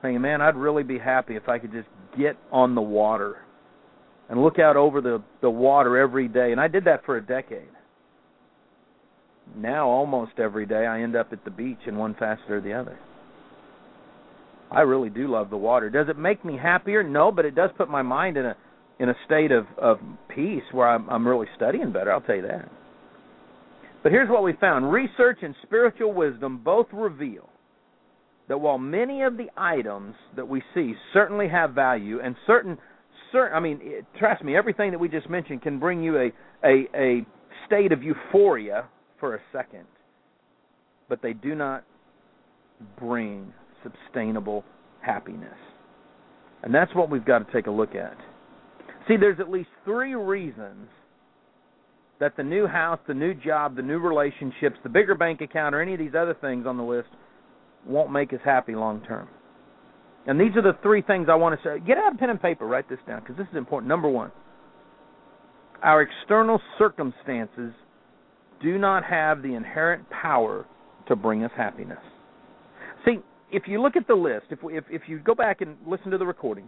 Thinking, 0.02 0.22
man, 0.22 0.42
I'd 0.42 0.56
really 0.56 0.84
be 0.84 1.00
happy 1.00 1.36
if 1.36 1.50
I 1.50 1.58
could 1.58 1.72
just 1.72 1.88
get 2.16 2.38
on 2.52 2.76
the 2.76 2.82
water 2.82 3.38
and 4.30 4.42
look 4.42 4.60
out 4.60 4.76
over 4.76 5.02
the 5.02 5.22
the 5.42 5.50
water 5.50 5.98
every 5.98 6.28
day. 6.28 6.52
And 6.52 6.60
I 6.60 6.68
did 6.68 6.86
that 6.86 7.06
for 7.06 7.18
a 7.18 7.22
decade. 7.22 7.70
Now 9.56 9.88
almost 9.88 10.34
every 10.40 10.66
day 10.66 10.86
I 10.86 11.02
end 11.02 11.16
up 11.16 11.32
at 11.32 11.44
the 11.46 11.52
beach 11.52 11.80
in 11.88 11.98
one 11.98 12.16
facet 12.16 12.50
or 12.50 12.62
the 12.62 12.74
other. 12.74 13.00
I 14.70 14.82
really 14.82 15.10
do 15.10 15.30
love 15.30 15.50
the 15.50 15.58
water. 15.58 15.90
Does 15.90 16.10
it 16.10 16.18
make 16.18 16.44
me 16.44 16.58
happier? 16.58 17.02
No, 17.04 17.32
but 17.32 17.46
it 17.46 17.56
does 17.56 17.70
put 17.78 17.90
my 17.90 18.02
mind 18.02 18.38
in 18.38 18.46
a 18.46 18.56
in 19.00 19.10
a 19.10 19.16
state 19.26 19.52
of 19.52 19.66
of 19.78 20.00
peace 20.34 20.64
where 20.72 20.88
I'm 20.88 21.10
I'm 21.10 21.28
really 21.28 21.48
studying 21.56 21.92
better. 21.92 22.12
I'll 22.12 22.22
tell 22.22 22.36
you 22.36 22.42
that. 22.44 22.70
But 24.04 24.12
here's 24.12 24.30
what 24.30 24.44
we 24.44 24.54
found: 24.60 24.92
research 24.92 25.40
and 25.42 25.56
spiritual 25.64 26.14
wisdom 26.14 26.62
both 26.64 26.88
reveal 26.92 27.50
that 28.48 28.60
while 28.60 28.78
many 28.78 29.24
of 29.24 29.38
the 29.38 29.50
items 29.58 30.16
that 30.36 30.48
we 30.48 30.62
see 30.74 30.94
certainly 31.14 31.50
have 31.50 31.72
value 31.72 32.20
and 32.22 32.36
certain 32.46 32.78
certain 33.32 33.56
I 33.56 33.60
mean 33.60 33.80
trust 34.18 34.44
me 34.44 34.56
everything 34.56 34.92
that 34.92 35.00
we 35.00 35.10
just 35.10 35.30
mentioned 35.30 35.62
can 35.62 35.80
bring 35.80 36.04
you 36.04 36.18
a 36.18 36.32
a 36.64 36.88
a 36.96 37.26
state 37.66 37.92
of 37.92 38.04
euphoria 38.04 38.86
for 39.20 39.36
a 39.36 39.40
second 39.52 39.86
but 41.10 41.22
they 41.22 41.34
do 41.34 41.56
not 41.56 41.84
bring 43.00 43.54
sustainable 43.84 44.64
happiness. 45.02 45.58
And 46.64 46.74
that's 46.74 46.94
what 46.96 47.10
we've 47.10 47.26
got 47.26 47.40
to 47.40 47.54
take 47.54 47.68
a 47.68 47.72
look 47.72 47.96
at. 47.96 48.18
See, 49.08 49.16
there's 49.18 49.40
at 49.40 49.50
least 49.50 49.70
three 49.86 50.16
reasons 50.16 50.90
that 52.20 52.36
the 52.36 52.44
new 52.44 52.68
house, 52.68 53.00
the 53.08 53.14
new 53.14 53.34
job, 53.34 53.76
the 53.76 53.82
new 53.82 54.00
relationships, 54.00 54.76
the 54.84 54.90
bigger 54.90 55.16
bank 55.16 55.42
account, 55.42 55.76
or 55.76 55.82
any 55.82 55.94
of 55.94 56.00
these 56.00 56.16
other 56.18 56.36
things 56.42 56.66
on 56.66 56.78
the 56.78 56.84
list 56.84 57.10
won't 57.86 58.12
make 58.12 58.34
us 58.34 58.40
happy 58.44 58.76
long 58.76 59.02
term. 59.08 59.30
And 60.28 60.40
these 60.40 60.56
are 60.58 60.62
the 60.62 60.78
three 60.84 61.02
things 61.02 61.28
I 61.32 61.36
want 61.36 61.60
to 61.60 61.68
say. 61.68 61.80
Get 61.86 61.98
out 61.98 62.18
pen 62.20 62.30
and 62.30 62.42
paper, 62.42 62.68
write 62.68 62.90
this 62.90 63.00
down, 63.08 63.22
because 63.22 63.38
this 63.38 63.48
is 63.50 63.58
important. 63.58 63.88
Number 63.88 64.10
one, 64.10 64.32
our 65.82 66.02
external 66.02 66.62
circumstances 66.78 67.72
do 68.62 68.78
not 68.78 69.06
have 69.06 69.42
the 69.42 69.54
inherent 69.54 70.10
power 70.10 70.66
to 71.08 71.16
bring 71.16 71.46
us 71.46 71.52
happiness. 71.56 72.00
See, 73.06 73.20
if 73.52 73.64
you 73.68 73.82
look 73.82 73.96
at 73.96 74.06
the 74.08 74.16
list, 74.16 74.48
if, 74.50 74.60
if 74.64 74.84
if 74.90 75.04
you 75.08 75.20
go 75.20 75.34
back 75.34 75.62
and 75.62 75.78
listen 75.88 76.12
to 76.12 76.18
the 76.18 76.26
recording, 76.26 76.68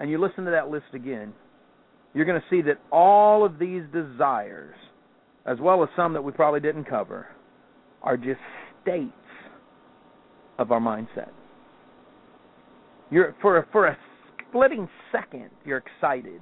and 0.00 0.10
you 0.10 0.18
listen 0.18 0.44
to 0.46 0.50
that 0.52 0.68
list 0.70 0.86
again, 0.94 1.34
you're 2.14 2.24
going 2.24 2.40
to 2.40 2.46
see 2.48 2.62
that 2.62 2.80
all 2.90 3.44
of 3.44 3.58
these 3.58 3.82
desires, 3.92 4.74
as 5.44 5.58
well 5.60 5.82
as 5.82 5.90
some 5.96 6.14
that 6.14 6.22
we 6.22 6.32
probably 6.32 6.60
didn't 6.60 6.84
cover, 6.84 7.26
are 8.02 8.16
just 8.16 8.40
states 8.82 9.12
of 10.58 10.72
our 10.72 10.80
mindset. 10.80 11.30
You're 13.12 13.36
for 13.42 13.68
for 13.72 13.88
a 13.88 13.98
splitting 14.48 14.88
second, 15.12 15.50
you're 15.66 15.82
excited. 15.98 16.40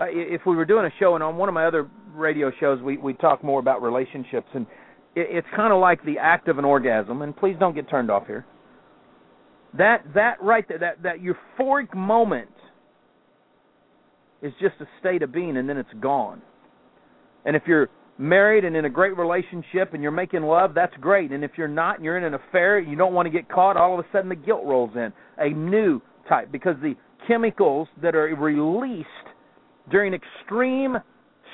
Uh, 0.00 0.04
if 0.08 0.40
we 0.46 0.56
were 0.56 0.64
doing 0.64 0.86
a 0.86 0.90
show, 0.98 1.14
and 1.14 1.22
on 1.22 1.36
one 1.36 1.48
of 1.50 1.54
my 1.54 1.66
other 1.66 1.90
radio 2.14 2.50
shows, 2.58 2.80
we 2.80 2.96
we 2.96 3.12
talk 3.12 3.44
more 3.44 3.60
about 3.60 3.82
relationships, 3.82 4.48
and 4.54 4.66
it, 5.14 5.26
it's 5.30 5.46
kind 5.54 5.74
of 5.74 5.80
like 5.80 6.02
the 6.06 6.16
act 6.18 6.48
of 6.48 6.58
an 6.58 6.64
orgasm. 6.64 7.20
And 7.20 7.36
please 7.36 7.56
don't 7.60 7.74
get 7.74 7.90
turned 7.90 8.10
off 8.10 8.26
here. 8.26 8.46
That 9.76 10.04
that 10.14 10.42
right 10.42 10.66
there, 10.66 10.78
that 10.78 11.02
that 11.02 11.16
euphoric 11.18 11.94
moment 11.94 12.48
is 14.40 14.54
just 14.58 14.76
a 14.80 14.86
state 15.00 15.22
of 15.22 15.32
being, 15.32 15.58
and 15.58 15.68
then 15.68 15.76
it's 15.76 15.92
gone. 16.00 16.40
And 17.44 17.54
if 17.56 17.64
you're 17.66 17.90
married 18.18 18.64
and 18.64 18.76
in 18.76 18.84
a 18.84 18.90
great 18.90 19.16
relationship 19.16 19.94
and 19.94 20.02
you're 20.02 20.12
making 20.12 20.42
love, 20.42 20.74
that's 20.74 20.94
great. 21.00 21.32
And 21.32 21.44
if 21.44 21.52
you're 21.56 21.68
not 21.68 21.96
and 21.96 22.04
you're 22.04 22.18
in 22.18 22.24
an 22.24 22.34
affair, 22.34 22.78
you 22.78 22.96
don't 22.96 23.12
want 23.12 23.26
to 23.26 23.30
get 23.30 23.48
caught, 23.48 23.76
all 23.76 23.98
of 23.98 24.04
a 24.04 24.08
sudden 24.12 24.28
the 24.28 24.36
guilt 24.36 24.64
rolls 24.64 24.90
in. 24.94 25.12
A 25.38 25.50
new 25.50 26.00
type 26.28 26.50
because 26.50 26.76
the 26.82 26.94
chemicals 27.26 27.88
that 28.02 28.14
are 28.14 28.34
released 28.34 29.08
during 29.90 30.14
extreme 30.14 30.96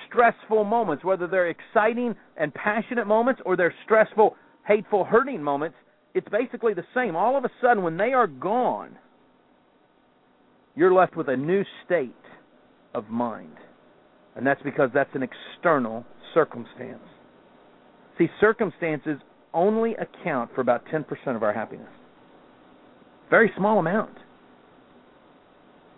stressful 0.08 0.64
moments, 0.64 1.04
whether 1.04 1.26
they're 1.26 1.48
exciting 1.48 2.14
and 2.36 2.52
passionate 2.54 3.06
moments 3.06 3.40
or 3.44 3.56
they're 3.56 3.74
stressful, 3.84 4.36
hateful, 4.66 5.04
hurting 5.04 5.42
moments, 5.42 5.76
it's 6.14 6.28
basically 6.28 6.74
the 6.74 6.84
same. 6.94 7.16
All 7.16 7.36
of 7.36 7.44
a 7.44 7.50
sudden, 7.60 7.82
when 7.82 7.96
they 7.96 8.12
are 8.12 8.26
gone, 8.26 8.98
you're 10.74 10.92
left 10.92 11.16
with 11.16 11.28
a 11.28 11.36
new 11.36 11.64
state 11.84 12.12
of 12.94 13.08
mind. 13.08 13.56
And 14.36 14.46
that's 14.46 14.62
because 14.62 14.90
that's 14.94 15.14
an 15.14 15.22
external 15.22 16.04
circumstance. 16.34 17.02
See, 18.18 18.28
circumstances 18.40 19.18
only 19.54 19.94
account 19.94 20.50
for 20.54 20.60
about 20.60 20.84
10% 20.86 21.04
of 21.36 21.42
our 21.42 21.52
happiness. 21.52 21.88
Very 23.30 23.50
small 23.56 23.78
amount. 23.78 24.16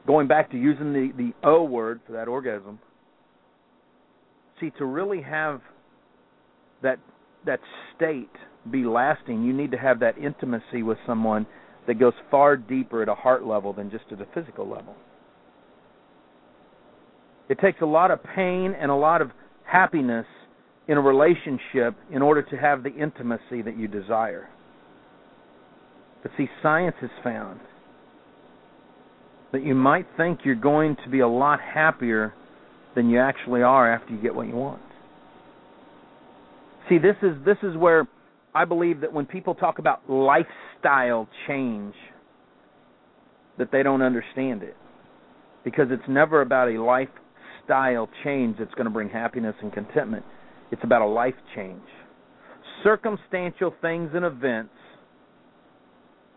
Going 0.07 0.29
back 0.29 0.51
to 0.51 0.59
using 0.59 0.93
the, 0.93 1.13
the 1.17 1.33
O 1.47 1.65
word 1.65 2.01
for 2.07 2.13
that 2.13 2.29
orgasm, 2.29 2.79
see, 4.61 4.71
to 4.79 4.85
really 4.85 5.23
have 5.23 5.61
that 6.83 6.99
that 7.47 7.61
state 7.95 8.31
be 8.71 8.85
lasting, 8.85 9.45
you 9.45 9.53
need 9.53 9.71
to 9.71 9.77
have 9.77 10.01
that 10.01 10.17
intimacy 10.19 10.83
with 10.83 10.99
someone 11.07 11.47
that 11.87 11.99
goes 11.99 12.15
far 12.31 12.57
deeper 12.57 13.03
at 13.03 13.09
a 13.09 13.15
heart 13.15 13.45
level 13.45 13.73
than 13.73 13.91
just 13.91 14.05
at 14.11 14.21
a 14.21 14.27
physical 14.35 14.69
level. 14.69 14.95
It 17.49 17.59
takes 17.61 17.81
a 17.83 17.87
lot 17.87 18.11
of 18.11 18.23
pain 18.23 18.75
and 18.79 18.91
a 18.91 18.95
lot 18.95 19.21
of 19.21 19.31
happiness 19.65 20.27
in 20.89 20.97
a 20.97 21.01
relationship 21.01 21.95
in 22.13 22.23
order 22.23 22.43
to 22.43 22.57
have 22.57 22.83
the 22.83 22.91
intimacy 22.91 23.63
that 23.63 23.77
you 23.77 23.89
desire. 23.89 24.49
But 26.23 26.33
see, 26.37 26.49
science 26.63 26.97
has 27.01 27.11
found 27.23 27.61
that 29.53 29.63
you 29.63 29.75
might 29.75 30.07
think 30.17 30.41
you're 30.45 30.55
going 30.55 30.97
to 31.05 31.11
be 31.11 31.21
a 31.21 31.29
lot 31.29 31.61
happier 31.61 32.35
than 32.95 33.11
you 33.11 33.21
actually 33.21 33.63
are 33.63 33.93
after 33.93 34.15
you 34.15 34.21
get 34.21 34.35
what 34.35 34.47
you 34.47 34.55
want. 34.55 34.81
See, 36.89 36.99
this 36.99 37.17
is 37.23 37.33
this 37.45 37.57
is 37.63 37.77
where 37.77 38.07
I 38.55 38.65
believe 38.65 39.01
that 39.01 39.13
when 39.13 39.27
people 39.27 39.55
talk 39.55 39.79
about 39.79 40.09
lifestyle 40.09 41.29
change 41.47 41.95
that 43.59 43.71
they 43.71 43.83
don't 43.83 44.03
understand 44.03 44.63
it. 44.63 44.77
Because 45.65 45.87
it's 45.91 46.03
never 46.09 46.43
about 46.43 46.69
a 46.69 46.73
lifestyle 47.69 48.09
change 48.23 48.57
that's 48.59 48.73
going 48.75 48.87
to 48.87 48.91
bring 48.91 49.09
happiness 49.09 49.55
and 49.63 49.73
contentment. 49.73 50.25
It's 50.71 50.83
about 50.85 51.03
a 51.03 51.07
life 51.07 51.35
change. 51.55 51.81
Circumstantial 52.83 53.75
things 53.81 54.11
and 54.15 54.25
events 54.25 54.73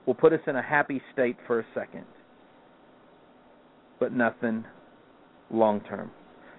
will 0.05 0.13
put 0.13 0.33
us 0.33 0.39
in 0.47 0.55
a 0.55 0.61
happy 0.61 1.01
state 1.13 1.37
for 1.45 1.59
a 1.59 1.65
second, 1.73 2.05
but 3.99 4.13
nothing 4.13 4.63
long 5.51 5.81
term. 5.81 6.11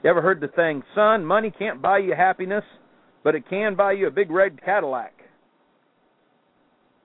You 0.03 0.11
ever 0.11 0.21
heard 0.21 0.41
the 0.41 0.49
thing, 0.49 0.83
son, 0.95 1.25
money 1.25 1.53
can't 1.57 1.81
buy 1.81 1.99
you 1.99 2.15
happiness, 2.15 2.65
but 3.25 3.35
it 3.35 3.49
can 3.49 3.75
buy 3.75 3.93
you 3.93 4.07
a 4.07 4.11
big 4.11 4.31
red 4.31 4.63
Cadillac? 4.63 5.15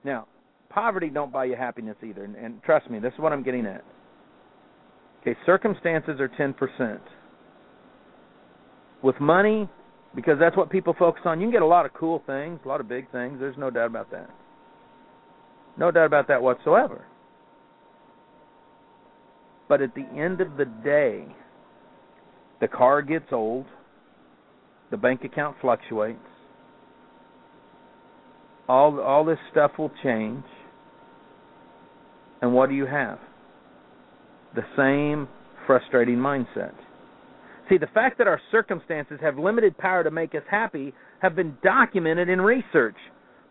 Now, 0.04 0.26
poverty 0.68 1.08
don't 1.08 1.32
buy 1.32 1.46
you 1.46 1.56
happiness 1.56 1.96
either, 2.06 2.24
and, 2.24 2.36
and 2.36 2.62
trust 2.62 2.90
me, 2.90 2.98
this 2.98 3.12
is 3.14 3.18
what 3.18 3.32
I'm 3.32 3.42
getting 3.42 3.66
at. 3.66 3.84
Okay, 5.22 5.36
circumstances 5.46 6.20
are 6.20 6.28
10%. 6.28 7.00
With 9.04 9.20
money, 9.20 9.68
because 10.14 10.38
that's 10.40 10.56
what 10.56 10.70
people 10.70 10.96
focus 10.98 11.22
on, 11.26 11.38
you 11.38 11.46
can 11.46 11.52
get 11.52 11.62
a 11.62 11.66
lot 11.66 11.84
of 11.84 11.92
cool 11.92 12.22
things, 12.26 12.58
a 12.64 12.68
lot 12.68 12.80
of 12.80 12.88
big 12.88 13.10
things. 13.12 13.38
There's 13.38 13.58
no 13.58 13.68
doubt 13.68 13.88
about 13.88 14.10
that. 14.12 14.30
No 15.76 15.90
doubt 15.90 16.06
about 16.06 16.26
that 16.28 16.40
whatsoever. 16.40 17.04
But 19.68 19.82
at 19.82 19.94
the 19.94 20.06
end 20.18 20.40
of 20.40 20.56
the 20.56 20.64
day, 20.64 21.26
the 22.62 22.68
car 22.68 23.02
gets 23.02 23.26
old, 23.30 23.66
the 24.90 24.96
bank 24.96 25.22
account 25.22 25.56
fluctuates, 25.60 26.18
all 28.68 28.98
all 29.00 29.26
this 29.26 29.38
stuff 29.50 29.72
will 29.78 29.92
change. 30.02 30.44
And 32.40 32.54
what 32.54 32.70
do 32.70 32.74
you 32.74 32.86
have? 32.86 33.18
The 34.54 34.62
same 34.78 35.28
frustrating 35.66 36.16
mindset. 36.16 36.72
See, 37.68 37.78
the 37.78 37.86
fact 37.88 38.18
that 38.18 38.26
our 38.26 38.40
circumstances 38.50 39.18
have 39.22 39.38
limited 39.38 39.76
power 39.78 40.04
to 40.04 40.10
make 40.10 40.34
us 40.34 40.42
happy 40.50 40.92
have 41.20 41.34
been 41.34 41.56
documented 41.62 42.28
in 42.28 42.40
research. 42.40 42.96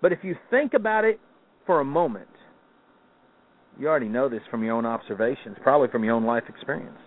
But 0.02 0.12
if 0.12 0.20
you 0.24 0.36
think 0.52 0.74
about 0.74 1.04
it 1.04 1.20
for 1.66 1.80
a 1.80 1.86
moment, 1.86 2.28
you 3.80 3.88
already 3.88 4.10
know 4.10 4.30
this 4.30 4.42
from 4.52 4.64
your 4.64 4.76
own 4.76 4.86
observations, 4.86 5.58
probably 5.64 5.88
from 5.88 6.04
your 6.04 6.14
own 6.14 6.26
life 6.26 6.44
experience. 6.48 6.98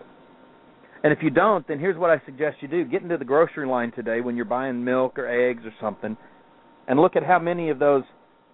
And 1.03 1.13
if 1.13 1.19
you 1.21 1.29
don't, 1.29 1.65
then 1.67 1.79
here's 1.79 1.97
what 1.97 2.09
I 2.09 2.21
suggest 2.25 2.57
you 2.59 2.67
do. 2.67 2.83
Get 2.83 3.03
into 3.03 3.17
the 3.17 3.23
grocery 3.23 3.67
line 3.67 3.91
today 3.93 4.19
when 4.19 4.35
you're 4.35 4.45
buying 4.45 4.83
milk 4.83 5.17
or 5.17 5.27
eggs 5.27 5.63
or 5.63 5.73
something 5.79 6.17
and 6.87 6.99
look 6.99 7.15
at 7.15 7.23
how 7.23 7.39
many 7.39 7.69
of 7.69 7.79
those 7.79 8.03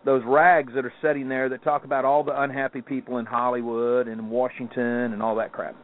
those 0.05 0.22
rags 0.25 0.74
that 0.75 0.83
are 0.83 0.93
sitting 1.01 1.29
there 1.29 1.48
that 1.48 1.63
talk 1.63 1.86
about 1.86 2.03
all 2.03 2.25
the 2.25 2.41
unhappy 2.41 2.81
people 2.81 3.19
in 3.19 3.25
Hollywood 3.25 4.10
and 4.10 4.29
Washington 4.29 5.13
and 5.13 5.24
all 5.24 5.38
that 5.38 5.53
crap. 5.53 5.77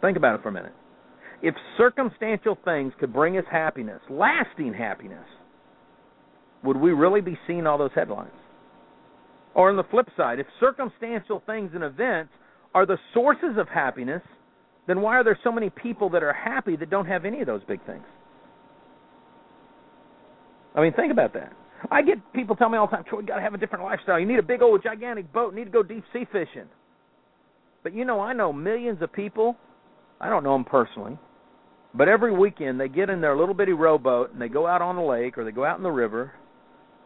Think 0.00 0.16
about 0.16 0.34
it 0.34 0.42
for 0.42 0.48
a 0.48 0.52
minute. 0.52 0.72
If 1.42 1.54
circumstantial 1.76 2.58
things 2.64 2.92
could 2.98 3.12
bring 3.12 3.36
us 3.38 3.44
happiness, 3.50 4.00
lasting 4.10 4.74
happiness, 4.74 5.24
would 6.64 6.76
we 6.76 6.90
really 6.92 7.20
be 7.20 7.38
seeing 7.46 7.66
all 7.66 7.78
those 7.78 7.92
headlines? 7.94 8.32
Or 9.54 9.70
on 9.70 9.76
the 9.76 9.84
flip 9.84 10.08
side, 10.16 10.40
if 10.40 10.46
circumstantial 10.60 11.42
things 11.46 11.70
and 11.74 11.84
events 11.84 12.32
are 12.74 12.86
the 12.86 12.98
sources 13.14 13.56
of 13.56 13.68
happiness, 13.68 14.22
then 14.86 15.00
why 15.00 15.16
are 15.16 15.24
there 15.24 15.38
so 15.44 15.52
many 15.52 15.70
people 15.70 16.10
that 16.10 16.22
are 16.22 16.32
happy 16.32 16.76
that 16.76 16.90
don't 16.90 17.06
have 17.06 17.24
any 17.24 17.40
of 17.40 17.46
those 17.46 17.62
big 17.68 17.84
things? 17.86 18.04
I 20.74 20.80
mean, 20.80 20.92
think 20.92 21.12
about 21.12 21.34
that. 21.34 21.52
I 21.90 22.02
get 22.02 22.18
people 22.32 22.56
tell 22.56 22.68
me 22.68 22.78
all 22.78 22.86
the 22.86 22.96
time, 22.96 23.04
Troy, 23.08 23.20
you 23.20 23.26
got 23.26 23.36
to 23.36 23.42
have 23.42 23.54
a 23.54 23.58
different 23.58 23.84
lifestyle. 23.84 24.18
You 24.18 24.26
need 24.26 24.38
a 24.38 24.42
big 24.42 24.62
old 24.62 24.82
gigantic 24.82 25.32
boat. 25.32 25.52
You 25.52 25.60
need 25.60 25.66
to 25.66 25.70
go 25.70 25.82
deep 25.82 26.04
sea 26.12 26.24
fishing. 26.30 26.68
But 27.82 27.94
you 27.94 28.04
know, 28.04 28.20
I 28.20 28.32
know 28.32 28.52
millions 28.52 29.00
of 29.02 29.12
people. 29.12 29.56
I 30.20 30.28
don't 30.28 30.42
know 30.42 30.52
them 30.52 30.64
personally, 30.64 31.16
but 31.94 32.08
every 32.08 32.36
weekend 32.36 32.80
they 32.80 32.88
get 32.88 33.10
in 33.10 33.20
their 33.20 33.36
little 33.36 33.54
bitty 33.54 33.72
rowboat 33.72 34.32
and 34.32 34.40
they 34.40 34.48
go 34.48 34.66
out 34.66 34.82
on 34.82 34.96
the 34.96 35.02
lake 35.02 35.38
or 35.38 35.44
they 35.44 35.50
go 35.50 35.64
out 35.64 35.78
in 35.78 35.82
the 35.82 35.90
river. 35.90 36.32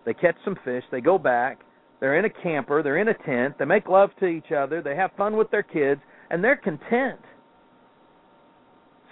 They 0.04 0.14
catch 0.14 0.36
some 0.44 0.56
fish. 0.64 0.82
They 0.90 1.00
go 1.00 1.18
back. 1.18 1.60
They're 2.00 2.18
in 2.18 2.24
a 2.24 2.42
camper. 2.42 2.82
They're 2.82 2.98
in 2.98 3.08
a 3.08 3.14
tent. 3.14 3.54
They 3.58 3.64
make 3.64 3.88
love 3.88 4.10
to 4.18 4.26
each 4.26 4.50
other. 4.50 4.82
They 4.82 4.96
have 4.96 5.12
fun 5.16 5.36
with 5.36 5.50
their 5.52 5.62
kids, 5.62 6.00
and 6.30 6.42
they're 6.42 6.56
content. 6.56 7.20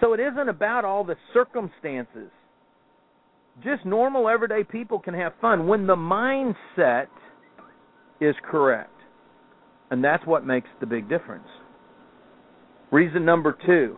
So 0.01 0.13
it 0.13 0.19
isn't 0.19 0.49
about 0.49 0.83
all 0.83 1.05
the 1.05 1.15
circumstances. 1.33 2.31
Just 3.63 3.85
normal 3.85 4.27
everyday 4.27 4.63
people 4.63 4.99
can 4.99 5.13
have 5.13 5.33
fun 5.39 5.67
when 5.67 5.87
the 5.87 5.95
mindset 5.95 7.07
is 8.19 8.35
correct. 8.49 8.91
And 9.89 10.03
that's 10.03 10.25
what 10.25 10.45
makes 10.45 10.69
the 10.79 10.85
big 10.85 11.07
difference. 11.07 11.47
Reason 12.91 13.23
number 13.23 13.57
two 13.65 13.97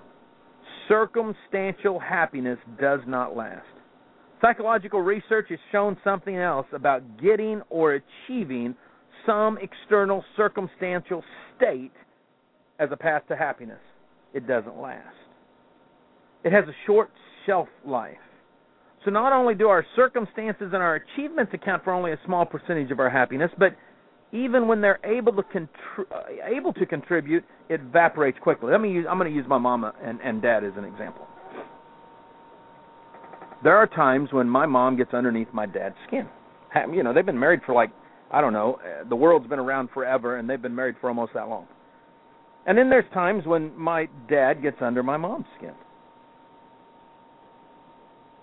circumstantial 0.88 2.00
happiness 2.00 2.60
does 2.80 3.00
not 3.08 3.36
last. 3.36 3.66
Psychological 4.42 5.02
research 5.02 5.48
has 5.50 5.60
shown 5.72 5.98
something 6.04 6.36
else 6.36 6.68
about 6.74 7.02
getting 7.22 7.62
or 7.70 8.02
achieving 8.28 8.76
some 9.26 9.58
external 9.62 10.24
circumstantial 10.36 11.24
state 11.56 11.94
as 12.80 12.90
a 12.92 12.98
path 12.98 13.24
to 13.30 13.36
happiness. 13.36 13.80
It 14.34 14.48
doesn't 14.48 14.78
last. 14.78 15.16
It 16.44 16.52
has 16.52 16.66
a 16.66 16.76
short 16.86 17.10
shelf 17.46 17.70
life. 17.86 18.18
So 19.06 19.12
not 19.12 19.34
only 19.34 19.56
do 19.56 19.68
our 19.68 19.86
circumstances 19.96 20.72
and 20.74 20.82
our 20.82 20.96
achievements 20.96 21.54
account 21.54 21.84
for 21.84 21.94
only 21.94 22.12
a 22.12 22.20
small 22.26 22.46
percentage 22.46 22.92
of 22.92 23.00
our 23.00 23.10
happiness, 23.10 23.52
but 23.58 23.76
even 24.34 24.68
when 24.68 24.82
they're 24.82 25.00
able 25.06 25.32
to 25.34 25.44
contri- 25.44 26.12
uh, 26.12 26.24
able 26.46 26.74
to 26.74 26.86
contribute, 26.86 27.46
it 27.70 27.80
evaporates 27.80 28.38
quickly. 28.42 28.72
Let 28.72 28.82
me 28.82 28.92
use, 28.92 29.06
I'm 29.10 29.18
going 29.18 29.32
to 29.32 29.36
use 29.36 29.46
my 29.48 29.58
mama 29.58 29.94
and, 30.04 30.20
and 30.22 30.42
dad 30.42 30.66
as 30.66 30.74
an 30.76 30.84
example. 30.84 31.28
There 33.64 33.78
are 33.78 33.88
times 33.88 34.30
when 34.34 34.50
my 34.50 34.66
mom 34.66 34.98
gets 34.98 35.14
underneath 35.14 35.48
my 35.54 35.66
dad's 35.66 35.96
skin. 36.08 36.28
You 36.92 37.04
know, 37.04 37.14
they've 37.14 37.26
been 37.26 37.40
married 37.40 37.62
for 37.66 37.74
like 37.74 37.92
I 38.34 38.42
don't 38.42 38.52
know, 38.52 38.80
uh, 38.84 39.08
the 39.08 39.16
world's 39.16 39.48
been 39.48 39.60
around 39.60 39.90
forever, 39.94 40.38
and 40.38 40.50
they've 40.50 40.62
been 40.62 40.74
married 40.76 40.96
for 41.00 41.08
almost 41.08 41.34
that 41.36 41.48
long. 41.48 41.68
And 42.66 42.76
then 42.76 42.90
there's 42.90 43.06
times 43.14 43.46
when 43.46 43.78
my 43.78 44.08
dad 44.28 44.64
gets 44.64 44.78
under 44.82 45.04
my 45.04 45.18
mom's 45.18 45.46
skin. 45.58 45.74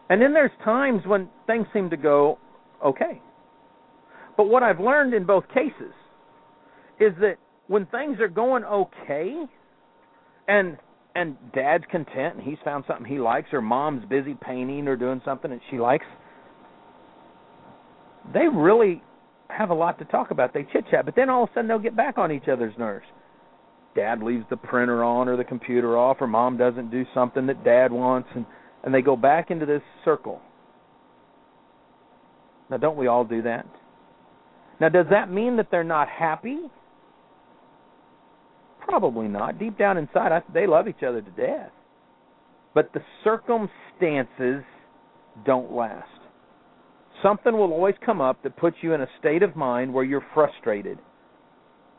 And 0.08 0.22
then 0.22 0.32
there's 0.32 0.52
times 0.64 1.02
when 1.06 1.28
things 1.46 1.66
seem 1.72 1.90
to 1.90 1.96
go 1.96 2.38
okay. 2.84 3.20
But 4.40 4.48
what 4.48 4.62
I've 4.62 4.80
learned 4.80 5.12
in 5.12 5.26
both 5.26 5.46
cases 5.48 5.92
is 6.98 7.12
that 7.20 7.36
when 7.66 7.84
things 7.84 8.18
are 8.20 8.28
going 8.28 8.64
okay 8.64 9.34
and 10.48 10.78
and 11.14 11.36
dad's 11.52 11.84
content 11.90 12.36
and 12.36 12.42
he's 12.42 12.56
found 12.64 12.84
something 12.88 13.04
he 13.04 13.18
likes 13.18 13.48
or 13.52 13.60
mom's 13.60 14.02
busy 14.06 14.34
painting 14.40 14.88
or 14.88 14.96
doing 14.96 15.20
something 15.26 15.50
that 15.50 15.60
she 15.70 15.76
likes 15.76 16.06
they 18.32 18.48
really 18.50 19.02
have 19.50 19.68
a 19.68 19.74
lot 19.74 19.98
to 19.98 20.06
talk 20.06 20.30
about. 20.30 20.54
They 20.54 20.66
chit 20.72 20.86
chat 20.90 21.04
but 21.04 21.14
then 21.14 21.28
all 21.28 21.42
of 21.44 21.50
a 21.50 21.52
sudden 21.52 21.68
they'll 21.68 21.78
get 21.78 21.94
back 21.94 22.16
on 22.16 22.32
each 22.32 22.48
other's 22.50 22.72
nerves. 22.78 23.04
Dad 23.94 24.22
leaves 24.22 24.46
the 24.48 24.56
printer 24.56 25.04
on 25.04 25.28
or 25.28 25.36
the 25.36 25.44
computer 25.44 25.98
off 25.98 26.16
or 26.18 26.26
mom 26.26 26.56
doesn't 26.56 26.90
do 26.90 27.04
something 27.12 27.44
that 27.44 27.62
dad 27.62 27.92
wants 27.92 28.30
and 28.34 28.46
and 28.84 28.94
they 28.94 29.02
go 29.02 29.16
back 29.16 29.50
into 29.50 29.66
this 29.66 29.82
circle. 30.02 30.40
Now 32.70 32.78
don't 32.78 32.96
we 32.96 33.06
all 33.06 33.24
do 33.24 33.42
that 33.42 33.66
now, 34.80 34.88
does 34.88 35.06
that 35.10 35.30
mean 35.30 35.56
that 35.56 35.68
they're 35.70 35.84
not 35.84 36.08
happy? 36.08 36.58
Probably 38.80 39.28
not. 39.28 39.58
Deep 39.58 39.78
down 39.78 39.98
inside, 39.98 40.42
they 40.52 40.66
love 40.66 40.88
each 40.88 41.02
other 41.06 41.20
to 41.20 41.30
death. 41.32 41.70
But 42.74 42.90
the 42.94 43.02
circumstances 43.22 44.64
don't 45.44 45.72
last. 45.72 46.08
Something 47.22 47.52
will 47.52 47.72
always 47.72 47.94
come 48.04 48.22
up 48.22 48.42
that 48.42 48.56
puts 48.56 48.78
you 48.80 48.94
in 48.94 49.02
a 49.02 49.08
state 49.18 49.42
of 49.42 49.54
mind 49.54 49.92
where 49.92 50.04
you're 50.04 50.24
frustrated. 50.32 50.98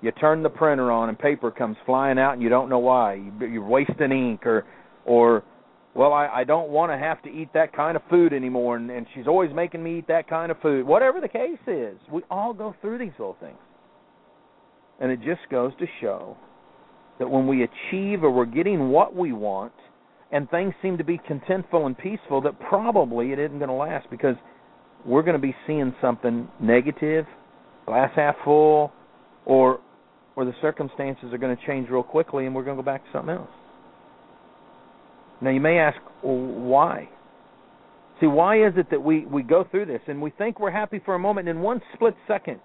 You 0.01 0.11
turn 0.13 0.41
the 0.41 0.49
printer 0.49 0.91
on 0.91 1.09
and 1.09 1.19
paper 1.19 1.51
comes 1.51 1.77
flying 1.85 2.17
out 2.17 2.33
and 2.33 2.41
you 2.41 2.49
don't 2.49 2.69
know 2.69 2.79
why. 2.79 3.21
You're 3.39 3.63
wasting 3.63 4.11
ink 4.11 4.45
or 4.47 4.65
or 5.05 5.43
well 5.95 6.13
I, 6.13 6.27
I 6.27 6.43
don't 6.43 6.69
want 6.69 6.91
to 6.91 6.97
have 6.97 7.21
to 7.23 7.29
eat 7.29 7.49
that 7.53 7.73
kind 7.75 7.95
of 7.95 8.03
food 8.09 8.33
anymore 8.33 8.77
and, 8.77 8.89
and 8.89 9.05
she's 9.13 9.27
always 9.27 9.51
making 9.53 9.83
me 9.83 9.99
eat 9.99 10.07
that 10.07 10.29
kind 10.29 10.51
of 10.51 10.59
food. 10.61 10.85
Whatever 10.85 11.21
the 11.21 11.27
case 11.27 11.59
is 11.67 11.97
we 12.11 12.21
all 12.29 12.53
go 12.53 12.75
through 12.81 12.99
these 12.99 13.11
little 13.17 13.37
things. 13.39 13.57
And 14.99 15.11
it 15.11 15.19
just 15.19 15.41
goes 15.49 15.71
to 15.79 15.85
show 15.99 16.37
that 17.19 17.27
when 17.27 17.47
we 17.47 17.63
achieve 17.63 18.23
or 18.23 18.31
we're 18.31 18.45
getting 18.45 18.89
what 18.89 19.15
we 19.15 19.31
want 19.31 19.73
and 20.31 20.49
things 20.49 20.73
seem 20.81 20.97
to 20.97 21.03
be 21.03 21.19
contentful 21.19 21.85
and 21.85 21.97
peaceful 21.97 22.41
that 22.41 22.59
probably 22.59 23.31
it 23.31 23.39
isn't 23.39 23.57
going 23.57 23.69
to 23.69 23.75
last 23.75 24.09
because 24.09 24.35
we're 25.05 25.23
going 25.23 25.35
to 25.35 25.41
be 25.41 25.55
seeing 25.67 25.93
something 26.01 26.47
negative 26.59 27.25
glass 27.85 28.11
half 28.15 28.35
full 28.43 28.91
or 29.45 29.79
or 30.35 30.45
the 30.45 30.53
circumstances 30.61 31.33
are 31.33 31.37
going 31.37 31.55
to 31.55 31.65
change 31.65 31.89
real 31.89 32.03
quickly 32.03 32.45
and 32.45 32.55
we're 32.55 32.63
going 32.63 32.77
to 32.77 32.81
go 32.81 32.85
back 32.85 33.03
to 33.03 33.09
something 33.11 33.35
else 33.35 33.49
now 35.41 35.49
you 35.49 35.59
may 35.59 35.77
ask, 35.77 35.97
well, 36.23 36.37
why? 36.37 37.09
See, 38.19 38.27
why 38.27 38.65
is 38.65 38.73
it 38.77 38.91
that 38.91 39.01
we, 39.01 39.25
we 39.25 39.41
go 39.41 39.65
through 39.69 39.87
this 39.87 40.01
and 40.07 40.21
we 40.21 40.29
think 40.29 40.59
we're 40.59 40.71
happy 40.71 41.01
for 41.03 41.15
a 41.15 41.19
moment 41.19 41.49
and 41.49 41.57
in 41.57 41.63
one 41.63 41.81
split 41.95 42.15
second, 42.27 42.59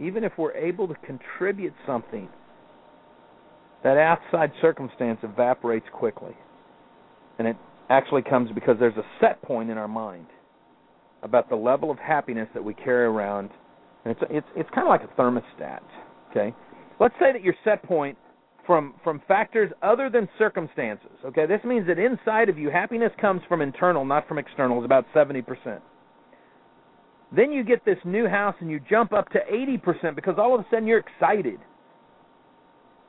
even 0.00 0.24
if 0.24 0.32
we're 0.36 0.54
able 0.54 0.88
to 0.88 0.94
contribute 1.06 1.74
something, 1.86 2.28
that 3.84 3.96
outside 3.96 4.50
circumstance 4.60 5.20
evaporates 5.22 5.86
quickly. 5.92 6.36
And 7.38 7.46
it 7.46 7.56
actually 7.88 8.22
comes 8.22 8.50
because 8.52 8.76
there's 8.80 8.96
a 8.96 9.04
set 9.20 9.40
point 9.42 9.70
in 9.70 9.78
our 9.78 9.88
mind 9.88 10.26
about 11.22 11.48
the 11.48 11.56
level 11.56 11.90
of 11.90 11.98
happiness 11.98 12.48
that 12.54 12.62
we 12.62 12.74
carry 12.74 13.06
around. 13.06 13.50
And 14.04 14.16
it's 14.16 14.20
it's 14.30 14.46
it's 14.56 14.70
kind 14.74 14.86
of 14.86 14.90
like 14.90 15.02
a 15.02 15.20
thermostat, 15.20 15.80
okay? 16.30 16.54
Let's 17.00 17.14
say 17.20 17.32
that 17.32 17.42
your 17.42 17.54
set 17.64 17.82
point 17.84 18.18
from 18.68 18.94
from 19.02 19.20
factors 19.26 19.72
other 19.82 20.10
than 20.10 20.28
circumstances. 20.38 21.10
Okay, 21.24 21.46
this 21.46 21.60
means 21.64 21.86
that 21.88 21.98
inside 21.98 22.50
of 22.50 22.58
you, 22.58 22.70
happiness 22.70 23.10
comes 23.18 23.40
from 23.48 23.62
internal, 23.62 24.04
not 24.04 24.28
from 24.28 24.38
external. 24.38 24.76
It's 24.78 24.84
about 24.84 25.06
seventy 25.14 25.42
percent. 25.42 25.80
Then 27.34 27.50
you 27.50 27.64
get 27.64 27.84
this 27.84 27.96
new 28.04 28.28
house 28.28 28.54
and 28.60 28.70
you 28.70 28.78
jump 28.88 29.12
up 29.14 29.30
to 29.30 29.38
eighty 29.50 29.78
percent 29.78 30.14
because 30.14 30.34
all 30.38 30.54
of 30.54 30.60
a 30.60 30.66
sudden 30.70 30.86
you're 30.86 31.00
excited. 31.00 31.58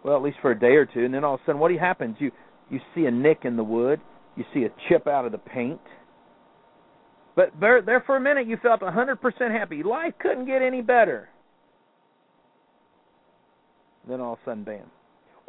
Well, 0.03 0.15
at 0.15 0.23
least 0.23 0.37
for 0.41 0.51
a 0.51 0.59
day 0.59 0.77
or 0.77 0.85
two, 0.85 1.03
and 1.03 1.13
then 1.13 1.25
all 1.25 1.35
of 1.35 1.41
a 1.41 1.43
sudden, 1.45 1.59
what 1.59 1.71
happens? 1.73 2.15
You 2.19 2.31
you 2.69 2.79
see 2.95 3.05
a 3.05 3.11
nick 3.11 3.39
in 3.43 3.57
the 3.57 3.63
wood, 3.63 3.99
you 4.37 4.45
see 4.53 4.63
a 4.63 4.69
chip 4.87 5.07
out 5.07 5.25
of 5.25 5.33
the 5.33 5.37
paint. 5.37 5.81
But 7.35 7.51
there, 7.59 7.81
there 7.81 8.01
for 8.05 8.15
a 8.15 8.19
minute, 8.19 8.47
you 8.47 8.57
felt 8.61 8.81
a 8.81 8.85
100% 8.85 9.17
happy. 9.51 9.81
Life 9.81 10.13
couldn't 10.19 10.45
get 10.45 10.61
any 10.61 10.81
better. 10.81 11.29
Then 14.07 14.19
all 14.19 14.33
of 14.33 14.39
a 14.39 14.49
sudden, 14.49 14.63
bam. 14.65 14.91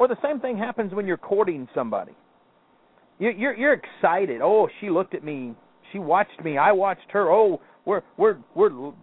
Or 0.01 0.07
the 0.07 0.17
same 0.23 0.39
thing 0.39 0.57
happens 0.57 0.95
when 0.95 1.05
you're 1.05 1.15
courting 1.15 1.67
somebody. 1.75 2.13
You're 3.19 3.33
you're, 3.33 3.55
you're 3.55 3.73
excited. 3.73 4.41
Oh, 4.41 4.67
she 4.79 4.89
looked 4.89 5.13
at 5.13 5.23
me. 5.23 5.53
She 5.91 5.99
watched 5.99 6.43
me. 6.43 6.57
I 6.57 6.71
watched 6.71 7.05
her. 7.11 7.31
Oh, 7.31 7.61
we're 7.85 8.01
we're 8.17 8.37
we're 8.55 8.93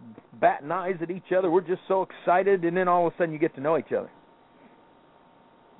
batting 0.41 0.69
eyes 0.69 0.97
at 1.01 1.09
each 1.09 1.31
other. 1.33 1.49
We're 1.49 1.61
just 1.61 1.83
so 1.87 2.01
excited, 2.01 2.65
and 2.65 2.75
then 2.75 2.89
all 2.89 3.07
of 3.07 3.13
a 3.13 3.17
sudden 3.17 3.31
you 3.31 3.39
get 3.39 3.55
to 3.55 3.61
know 3.61 3.77
each 3.77 3.93
other. 3.97 4.11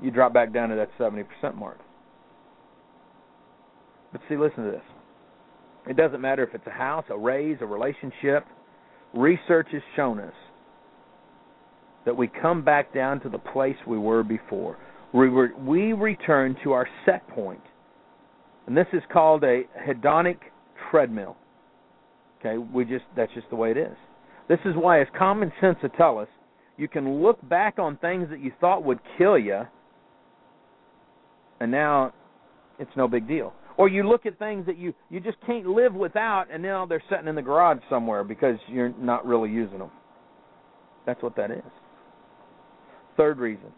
You 0.01 0.10
drop 0.10 0.32
back 0.32 0.53
down 0.53 0.69
to 0.69 0.75
that 0.75 0.89
seventy 0.97 1.23
percent 1.23 1.58
mark. 1.58 1.79
But 4.13 4.21
see, 4.29 4.38
listen 4.38 4.63
to 4.63 4.71
this. 4.71 4.86
It 5.86 5.97
doesn't 5.97 6.21
matter 6.21 6.43
if 6.43 6.55
it's 6.55 6.65
a 6.65 6.71
house, 6.71 7.03
a 7.10 7.17
raise, 7.17 7.58
a 7.60 7.65
relationship. 7.65 8.45
Research 9.13 9.67
has 9.73 9.82
shown 9.97 10.21
us 10.21 10.34
that 12.05 12.15
we 12.15 12.29
come 12.41 12.63
back 12.63 12.93
down 12.93 13.19
to 13.19 13.27
the 13.27 13.38
place 13.38 13.75
we 13.86 13.97
were 13.97 14.23
before. 14.23 14.77
We, 15.13 15.28
re- 15.28 15.54
we 15.58 15.93
return 15.93 16.56
to 16.63 16.72
our 16.74 16.88
set 17.06 17.28
point. 17.30 17.62
And 18.67 18.78
this 18.78 18.88
is 18.93 19.02
called 19.12 19.43
a 19.43 19.63
hedonic 19.88 20.38
treadmill. 20.91 21.36
Okay, 22.39 22.58
we 22.58 22.86
just 22.86 23.06
that's 23.17 23.34
just 23.34 23.50
the 23.50 23.56
way 23.56 23.72
it 23.72 23.78
is. 23.78 23.95
This 24.48 24.60
is 24.65 24.76
why, 24.76 25.02
as 25.02 25.08
common 25.17 25.52
sense 25.60 25.78
to 25.82 25.89
tell 25.89 26.17
us, 26.19 26.28
you 26.78 26.88
can 26.88 27.22
look 27.22 27.38
back 27.50 27.78
on 27.80 27.98
things 27.98 28.30
that 28.30 28.39
you 28.39 28.52
thought 28.62 28.84
would 28.84 29.00
kill 29.17 29.38
you, 29.38 29.62
and 31.60 31.69
now 31.72 32.13
it's 32.78 32.91
no 32.95 33.08
big 33.08 33.28
deal. 33.28 33.54
Or 33.76 33.89
you 33.89 34.08
look 34.08 34.26
at 34.26 34.38
things 34.39 34.65
that 34.67 34.78
you 34.78 34.93
you 35.10 35.19
just 35.19 35.38
can't 35.45 35.65
live 35.65 35.93
without, 35.93 36.45
and 36.52 36.62
now 36.62 36.86
they're 36.86 37.04
sitting 37.10 37.28
in 37.28 37.36
the 37.36 37.41
garage 37.41 37.80
somewhere 37.89 38.24
because 38.24 38.58
you're 38.67 38.93
not 38.98 39.26
really 39.26 39.50
using 39.50 39.80
them. 39.80 39.91
That's 41.06 41.22
what 41.24 41.36
that 41.36 41.50
is. 41.52 41.63
Third 43.17 43.39
reason 43.39 43.72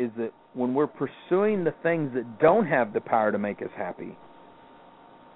is 0.00 0.10
that 0.16 0.32
when 0.54 0.74
we're 0.74 0.86
pursuing 0.86 1.64
the 1.64 1.74
things 1.82 2.10
that 2.14 2.40
don't 2.40 2.66
have 2.66 2.92
the 2.92 3.00
power 3.00 3.30
to 3.30 3.38
make 3.38 3.60
us 3.62 3.68
happy, 3.76 4.16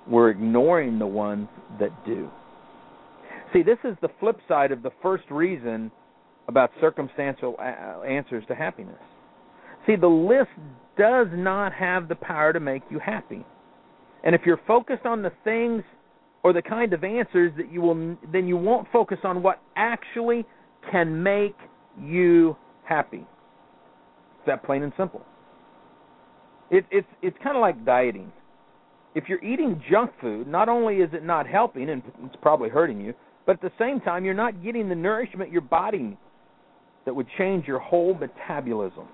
we're 0.09 0.31
ignoring 0.31 0.99
the 0.99 1.07
ones 1.07 1.49
that 1.79 1.91
do. 2.07 2.29
See, 3.53 3.63
this 3.63 3.79
is 3.85 3.97
the 4.03 4.09
flip 4.21 4.39
side 4.49 4.73
of 4.73 4.83
the 4.83 4.91
first 5.03 5.25
reason 5.31 5.91
about 6.49 6.71
circumstantial 6.81 7.57
uh, 7.59 8.03
answers 8.03 8.45
to 8.49 8.55
happiness. 8.55 8.99
See, 9.87 9.97
the 9.97 10.07
list 10.07 10.51
does 10.99 11.29
not 11.33 11.73
have 11.73 12.09
the 12.09 12.15
power 12.15 12.53
to 12.53 12.61
make 12.61 12.83
you 12.91 12.99
happy. 12.99 13.45
And 14.25 14.35
if 14.35 14.43
you're 14.47 14.61
focused 14.67 15.05
on 15.05 15.23
the 15.23 15.33
things 15.45 15.83
or 16.43 16.53
the 16.53 16.63
kind 16.63 16.93
of 16.93 17.05
answers 17.05 17.53
that 17.57 17.71
you 17.71 17.81
will 17.81 18.17
then 18.33 18.47
you 18.47 18.57
won't 18.57 18.89
focus 18.93 19.19
on 19.25 19.43
what 19.43 19.61
actually 19.77 20.45
can 20.91 21.23
make 21.23 21.57
you 22.01 22.57
happy. 22.85 23.27
It's 24.45 24.47
that 24.47 24.65
plain 24.65 24.83
and 24.83 24.93
simple. 24.97 25.23
It, 26.71 26.85
it's 26.91 27.07
it's 27.23 27.37
kind 27.43 27.57
of 27.57 27.61
like 27.61 27.85
dieting 27.85 28.31
if 29.15 29.25
you're 29.29 29.43
eating 29.45 29.81
junk 29.91 30.11
food, 30.21 30.47
not 30.47 30.69
only 30.69 30.97
is 30.97 31.11
it 31.13 31.25
not 31.25 31.47
helping 31.47 31.89
and 31.89 32.03
it's 32.25 32.37
probably 32.43 32.69
hurting 32.69 33.01
you, 33.01 33.15
but 33.47 33.53
at 33.53 33.63
the 33.63 33.71
same 33.79 34.01
time 34.01 34.25
you're 34.25 34.35
not 34.35 34.63
getting 34.63 34.89
the 34.89 34.95
nourishment 34.95 35.53
your 35.53 35.61
body 35.61 36.19
that 37.07 37.15
would 37.15 37.27
change 37.39 37.67
your 37.67 37.79
whole 37.79 38.15
metabolism. 38.15 39.07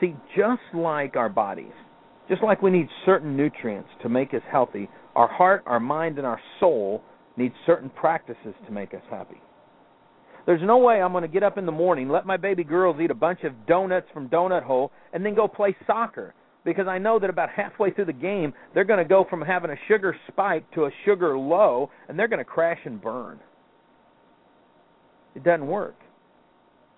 See, 0.00 0.14
just 0.36 0.62
like 0.74 1.16
our 1.16 1.28
bodies, 1.28 1.72
just 2.28 2.42
like 2.42 2.62
we 2.62 2.70
need 2.70 2.88
certain 3.04 3.36
nutrients 3.36 3.88
to 4.02 4.08
make 4.08 4.32
us 4.32 4.42
healthy, 4.50 4.88
our 5.14 5.28
heart, 5.28 5.62
our 5.66 5.80
mind, 5.80 6.18
and 6.18 6.26
our 6.26 6.40
soul 6.60 7.02
need 7.36 7.52
certain 7.66 7.90
practices 7.90 8.54
to 8.66 8.72
make 8.72 8.94
us 8.94 9.02
happy. 9.10 9.40
There's 10.46 10.62
no 10.62 10.78
way 10.78 11.02
I'm 11.02 11.12
going 11.12 11.22
to 11.22 11.28
get 11.28 11.42
up 11.42 11.58
in 11.58 11.66
the 11.66 11.72
morning, 11.72 12.08
let 12.08 12.24
my 12.24 12.36
baby 12.36 12.62
girls 12.62 12.96
eat 13.02 13.10
a 13.10 13.14
bunch 13.14 13.40
of 13.42 13.66
donuts 13.66 14.06
from 14.14 14.28
Donut 14.28 14.62
Hole, 14.62 14.92
and 15.12 15.26
then 15.26 15.34
go 15.34 15.48
play 15.48 15.76
soccer 15.86 16.34
because 16.64 16.86
I 16.88 16.98
know 16.98 17.18
that 17.18 17.30
about 17.30 17.48
halfway 17.50 17.92
through 17.92 18.06
the 18.06 18.12
game, 18.12 18.52
they're 18.74 18.84
going 18.84 18.98
to 18.98 19.08
go 19.08 19.24
from 19.28 19.40
having 19.40 19.70
a 19.70 19.76
sugar 19.88 20.14
spike 20.28 20.70
to 20.72 20.84
a 20.86 20.90
sugar 21.04 21.38
low, 21.38 21.90
and 22.08 22.18
they're 22.18 22.28
going 22.28 22.38
to 22.40 22.44
crash 22.44 22.80
and 22.84 23.00
burn. 23.00 23.38
It 25.34 25.44
doesn't 25.44 25.66
work. 25.66 25.94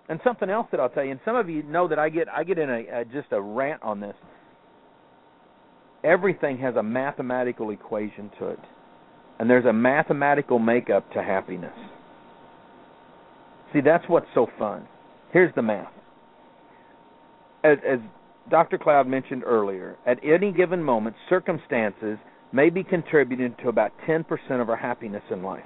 And 0.09 0.21
something 0.25 0.49
else 0.49 0.69
that 0.71 0.81
I'll 0.81 0.89
tell 0.89 1.05
you, 1.05 1.11
and 1.11 1.21
some 1.25 1.37
of 1.37 1.51
you 1.51 1.63
know 1.63 1.87
that 1.89 1.99
I 1.99 2.09
get 2.09 2.29
I 2.31 2.45
get 2.45 2.59
in 2.59 2.71
a, 2.71 3.01
a 3.01 3.05
just 3.05 3.29
a 3.31 3.41
rant 3.41 3.83
on 3.83 4.01
this. 4.01 4.15
Everything 6.03 6.57
has 6.59 6.77
a 6.77 6.83
mathematical 6.83 7.71
equation 7.71 8.31
to 8.39 8.49
it, 8.49 8.61
and 9.39 9.51
there's 9.51 9.67
a 9.67 9.73
mathematical 9.73 10.59
makeup 10.59 11.13
to 11.13 11.23
happiness. 11.23 11.75
See, 13.73 13.81
that's 13.81 14.05
what's 14.09 14.27
so 14.35 14.47
fun. 14.59 14.87
Here's 15.33 15.55
the 15.55 15.63
math. 15.63 15.93
As, 17.65 17.79
as 17.87 17.99
Dr. 18.51 18.79
Cloud 18.79 19.07
mentioned 19.07 19.43
earlier, 19.45 19.97
at 20.07 20.19
any 20.25 20.53
given 20.53 20.83
moment, 20.83 21.17
circumstances 21.29 22.19
may 22.53 22.71
be 22.71 22.83
contributing 22.83 23.55
to 23.63 23.69
about 23.69 23.93
10% 24.09 24.25
of 24.61 24.71
our 24.71 24.77
happiness 24.77 25.23
in 25.31 25.43
life. 25.43 25.65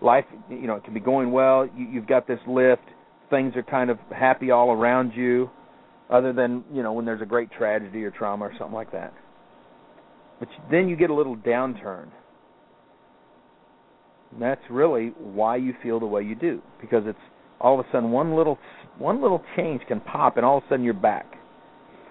Life, 0.00 0.24
you 0.48 0.66
know, 0.66 0.76
it 0.76 0.84
can 0.84 0.94
be 0.94 1.00
going 1.00 1.32
well. 1.32 1.68
You, 1.76 1.86
you've 1.86 2.06
got 2.06 2.26
this 2.26 2.40
lift. 2.46 2.82
Things 3.30 3.54
are 3.56 3.62
kind 3.62 3.90
of 3.90 3.98
happy 4.14 4.50
all 4.50 4.70
around 4.70 5.12
you, 5.14 5.50
other 6.10 6.32
than 6.32 6.64
you 6.72 6.82
know 6.82 6.92
when 6.92 7.04
there's 7.04 7.22
a 7.22 7.26
great 7.26 7.50
tragedy 7.50 8.04
or 8.04 8.10
trauma 8.10 8.44
or 8.44 8.52
something 8.58 8.74
like 8.74 8.92
that. 8.92 9.12
But 10.38 10.48
then 10.70 10.88
you 10.88 10.96
get 10.96 11.10
a 11.10 11.14
little 11.14 11.36
downturn. 11.36 12.08
And 14.32 14.42
that's 14.42 14.62
really 14.70 15.12
why 15.18 15.56
you 15.56 15.74
feel 15.82 16.00
the 16.00 16.06
way 16.06 16.22
you 16.22 16.34
do, 16.34 16.62
because 16.80 17.04
it's 17.06 17.18
all 17.60 17.78
of 17.78 17.86
a 17.86 17.88
sudden 17.90 18.10
one 18.10 18.36
little 18.36 18.58
one 18.98 19.22
little 19.22 19.42
change 19.56 19.82
can 19.88 20.00
pop 20.00 20.36
and 20.36 20.44
all 20.44 20.58
of 20.58 20.64
a 20.64 20.68
sudden 20.68 20.84
you're 20.84 20.94
back. 20.94 21.34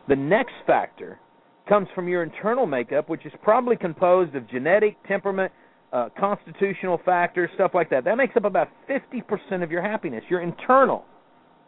The 0.08 0.16
next 0.16 0.54
factor 0.68 1.20
comes 1.68 1.88
from 1.96 2.08
your 2.08 2.24
internal 2.24 2.66
makeup, 2.66 3.10
which 3.10 3.26
is 3.26 3.34
probably 3.42 3.76
composed 3.76 4.36
of 4.36 4.48
genetic, 4.50 4.98
temperament, 5.08 5.52
uh, 5.92 6.10
constitutional 6.18 7.00
factors, 7.04 7.50
stuff 7.56 7.72
like 7.74 7.90
that. 7.90 8.04
That 8.06 8.16
makes 8.18 8.36
up 8.38 8.46
about 8.46 8.70
50% 8.90 9.64
of 9.64 9.72
your 9.72 9.82
happiness, 9.82 10.24
your 10.30 10.42
internal 10.42 11.06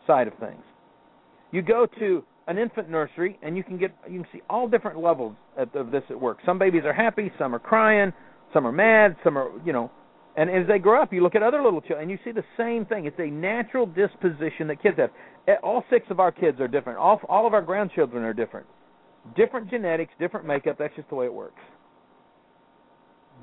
side 0.06 0.28
of 0.28 0.34
things. 0.36 0.64
You 1.52 1.62
go 1.62 1.88
to 2.00 2.24
an 2.48 2.58
infant 2.58 2.90
nursery 2.90 3.38
and 3.42 3.58
you 3.58 3.64
can 3.64 3.78
get 3.78 3.96
you 4.10 4.22
can 4.22 4.28
see 4.32 4.42
all 4.50 4.68
different 4.68 5.00
levels 5.00 5.36
of 5.58 5.92
this 5.92 6.04
at 6.10 6.20
work. 6.20 6.38
Some 6.46 6.60
babies 6.60 6.84
are 6.86 6.94
happy, 6.94 7.32
some 7.38 7.54
are 7.54 7.60
crying, 7.60 8.14
some 8.54 8.66
are 8.66 8.72
mad, 8.72 9.16
some 9.24 9.38
are, 9.38 9.50
you 9.66 9.74
know, 9.74 9.92
and 10.38 10.52
as 10.52 10.68
they 10.68 10.78
grow 10.78 11.02
up, 11.02 11.12
you 11.12 11.24
look 11.24 11.34
at 11.34 11.42
other 11.42 11.64
little 11.64 11.82
children, 11.82 12.04
and 12.04 12.12
you 12.12 12.20
see 12.24 12.32
the 12.32 12.44
same 12.58 12.86
thing. 12.86 13.06
It's 13.06 13.20
a 13.20 13.26
natural 13.26 13.88
disposition 13.88 14.68
that 14.68 14.82
kids 14.82 14.98
have. 14.98 15.10
All 15.64 15.84
six 15.90 16.06
of 16.12 16.20
our 16.20 16.32
kids 16.32 16.62
are 16.62 16.68
different. 16.68 17.00
All 17.00 17.20
all 17.28 17.48
of 17.48 17.54
our 17.56 17.62
grandchildren 17.62 18.24
are 18.24 18.34
different. 18.34 18.68
Different 19.36 19.70
genetics, 19.70 20.14
different 20.20 20.46
makeup. 20.46 20.78
That's 20.78 20.96
just 20.96 21.10
the 21.10 21.16
way 21.16 21.26
it 21.26 21.34
works. 21.34 21.60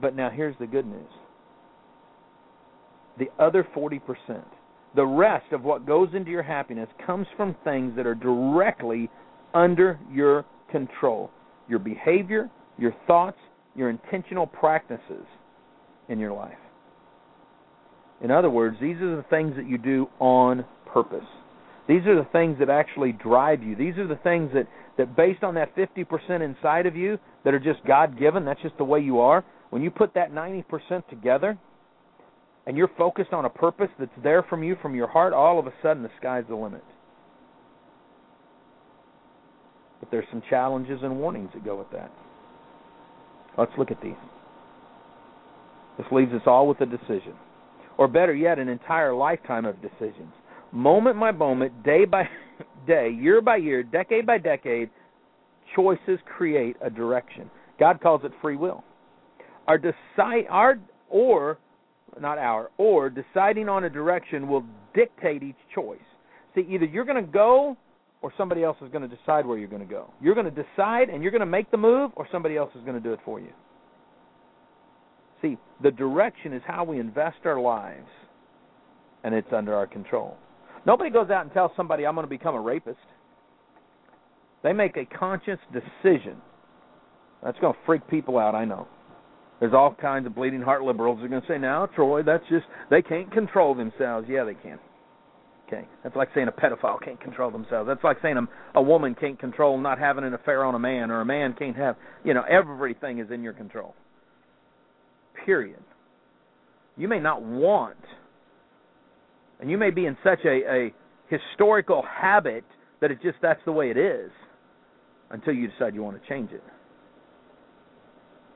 But 0.00 0.14
now 0.14 0.30
here's 0.30 0.56
the 0.58 0.66
good 0.66 0.86
news. 0.86 1.10
The 3.18 3.28
other 3.38 3.66
40%, 3.76 4.00
the 4.96 5.06
rest 5.06 5.52
of 5.52 5.62
what 5.62 5.86
goes 5.86 6.08
into 6.14 6.30
your 6.30 6.42
happiness 6.42 6.88
comes 7.04 7.26
from 7.36 7.54
things 7.64 7.94
that 7.96 8.06
are 8.06 8.14
directly 8.14 9.08
under 9.52 9.98
your 10.10 10.44
control. 10.70 11.30
Your 11.68 11.78
behavior, 11.78 12.50
your 12.78 12.94
thoughts, 13.06 13.38
your 13.76 13.90
intentional 13.90 14.46
practices 14.46 15.26
in 16.08 16.18
your 16.18 16.32
life. 16.32 16.58
In 18.22 18.30
other 18.30 18.50
words, 18.50 18.76
these 18.80 18.96
are 18.96 19.16
the 19.16 19.24
things 19.28 19.56
that 19.56 19.68
you 19.68 19.78
do 19.78 20.08
on 20.18 20.64
purpose. 20.92 21.26
These 21.88 22.06
are 22.06 22.16
the 22.16 22.28
things 22.32 22.58
that 22.60 22.70
actually 22.70 23.12
drive 23.12 23.62
you. 23.62 23.76
These 23.76 23.98
are 23.98 24.06
the 24.06 24.16
things 24.16 24.50
that, 24.54 24.66
that 24.96 25.16
based 25.16 25.42
on 25.42 25.54
that 25.54 25.76
50% 25.76 26.40
inside 26.42 26.86
of 26.86 26.96
you 26.96 27.18
that 27.44 27.52
are 27.52 27.58
just 27.58 27.84
God 27.86 28.18
given, 28.18 28.44
that's 28.44 28.62
just 28.62 28.78
the 28.78 28.84
way 28.84 29.00
you 29.00 29.20
are. 29.20 29.44
When 29.70 29.82
you 29.82 29.90
put 29.90 30.14
that 30.14 30.32
90% 30.32 30.64
together 31.08 31.58
and 32.66 32.76
you're 32.76 32.90
focused 32.96 33.32
on 33.32 33.44
a 33.44 33.50
purpose 33.50 33.90
that's 33.98 34.10
there 34.22 34.42
from 34.42 34.62
you, 34.62 34.76
from 34.80 34.94
your 34.94 35.08
heart, 35.08 35.32
all 35.32 35.58
of 35.58 35.66
a 35.66 35.72
sudden 35.82 36.02
the 36.02 36.10
sky's 36.18 36.44
the 36.48 36.56
limit. 36.56 36.84
But 40.00 40.10
there's 40.10 40.26
some 40.30 40.42
challenges 40.48 41.00
and 41.02 41.18
warnings 41.18 41.50
that 41.52 41.64
go 41.64 41.76
with 41.76 41.90
that. 41.92 42.10
Let's 43.58 43.72
look 43.76 43.90
at 43.90 44.00
these. 44.02 44.14
This 45.98 46.06
leaves 46.10 46.32
us 46.32 46.42
all 46.46 46.66
with 46.66 46.80
a 46.80 46.86
decision 46.86 47.34
or 47.98 48.08
better 48.08 48.34
yet, 48.34 48.58
an 48.58 48.68
entire 48.68 49.14
lifetime 49.14 49.64
of 49.64 49.76
decisions. 49.80 50.32
Moment 50.72 51.18
by 51.18 51.30
moment, 51.30 51.82
day 51.84 52.04
by 52.04 52.28
day, 52.86 53.10
year 53.10 53.40
by 53.40 53.56
year, 53.56 53.82
decade 53.82 54.26
by 54.26 54.38
decade, 54.38 54.90
choices 55.74 56.18
create 56.36 56.76
a 56.82 56.90
direction. 56.90 57.50
God 57.78 58.00
calls 58.00 58.22
it 58.24 58.32
free 58.40 58.56
will. 58.56 58.84
Our 59.66 59.78
decide 59.78 60.46
our 60.50 60.78
or 61.08 61.58
not 62.20 62.38
our 62.38 62.70
or 62.76 63.10
deciding 63.10 63.68
on 63.68 63.84
a 63.84 63.90
direction 63.90 64.48
will 64.48 64.64
dictate 64.94 65.42
each 65.42 65.56
choice. 65.74 65.98
See, 66.54 66.66
either 66.68 66.84
you're 66.84 67.04
going 67.04 67.24
to 67.24 67.30
go 67.30 67.76
or 68.22 68.32
somebody 68.36 68.62
else 68.62 68.76
is 68.80 68.90
going 68.90 69.08
to 69.08 69.16
decide 69.16 69.46
where 69.46 69.58
you're 69.58 69.68
going 69.68 69.86
to 69.86 69.88
go. 69.88 70.10
You're 70.20 70.34
going 70.34 70.52
to 70.52 70.62
decide 70.62 71.08
and 71.08 71.22
you're 71.22 71.32
going 71.32 71.40
to 71.40 71.46
make 71.46 71.70
the 71.70 71.76
move 71.76 72.12
or 72.16 72.28
somebody 72.30 72.56
else 72.56 72.70
is 72.74 72.82
going 72.82 72.94
to 72.94 73.00
do 73.00 73.12
it 73.12 73.20
for 73.24 73.40
you. 73.40 73.50
See, 75.42 75.58
the 75.82 75.90
direction 75.90 76.52
is 76.52 76.62
how 76.66 76.84
we 76.84 76.98
invest 76.98 77.38
our 77.44 77.60
lives 77.60 78.08
and 79.24 79.34
it's 79.34 79.52
under 79.52 79.74
our 79.74 79.86
control. 79.86 80.36
Nobody 80.86 81.10
goes 81.10 81.30
out 81.30 81.42
and 81.42 81.52
tells 81.52 81.70
somebody 81.76 82.06
I'm 82.06 82.14
going 82.14 82.26
to 82.26 82.30
become 82.30 82.54
a 82.54 82.60
rapist. 82.60 82.98
They 84.62 84.72
make 84.72 84.96
a 84.96 85.04
conscious 85.04 85.58
decision. 85.72 86.36
That's 87.42 87.58
going 87.58 87.74
to 87.74 87.78
freak 87.84 88.08
people 88.08 88.38
out, 88.38 88.54
I 88.54 88.64
know. 88.64 88.86
There's 89.60 89.74
all 89.74 89.94
kinds 89.94 90.26
of 90.26 90.34
bleeding 90.34 90.62
heart 90.62 90.82
liberals 90.82 91.18
who 91.18 91.26
are 91.26 91.28
going 91.28 91.42
to 91.42 91.48
say, 91.48 91.58
"Now, 91.58 91.86
Troy, 91.86 92.22
that's 92.22 92.42
just 92.50 92.66
they 92.90 93.02
can't 93.02 93.30
control 93.32 93.74
themselves." 93.74 94.26
Yeah, 94.28 94.44
they 94.44 94.54
can. 94.54 94.78
Okay, 95.66 95.86
that's 96.02 96.16
like 96.16 96.28
saying 96.34 96.48
a 96.48 96.52
pedophile 96.52 97.02
can't 97.02 97.20
control 97.20 97.50
themselves. 97.50 97.86
That's 97.86 98.02
like 98.04 98.18
saying 98.20 98.36
a, 98.36 98.78
a 98.78 98.82
woman 98.82 99.14
can't 99.14 99.38
control 99.38 99.78
not 99.78 99.98
having 99.98 100.24
an 100.24 100.34
affair 100.34 100.64
on 100.64 100.74
a 100.74 100.78
man, 100.78 101.10
or 101.10 101.20
a 101.20 101.24
man 101.24 101.54
can't 101.58 101.76
have. 101.76 101.96
You 102.24 102.34
know, 102.34 102.42
everything 102.42 103.20
is 103.20 103.30
in 103.30 103.42
your 103.42 103.54
control. 103.54 103.94
Period. 105.44 105.82
You 106.96 107.08
may 107.08 107.18
not 107.18 107.42
want, 107.42 107.96
and 109.60 109.70
you 109.70 109.76
may 109.76 109.90
be 109.90 110.06
in 110.06 110.16
such 110.22 110.40
a, 110.44 110.60
a 110.70 110.94
historical 111.28 112.02
habit 112.02 112.64
that 113.00 113.10
it 113.10 113.20
just 113.22 113.36
that's 113.42 113.60
the 113.64 113.72
way 113.72 113.90
it 113.90 113.96
is, 113.96 114.30
until 115.30 115.52
you 115.52 115.68
decide 115.68 115.94
you 115.94 116.02
want 116.02 116.20
to 116.22 116.28
change 116.28 116.52
it. 116.52 116.62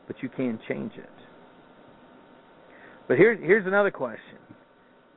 But 0.06 0.16
you 0.22 0.28
can 0.28 0.58
change 0.68 0.92
it. 0.96 1.10
But 3.08 3.18
here's 3.18 3.38
here's 3.40 3.66
another 3.66 3.90
question 3.90 4.38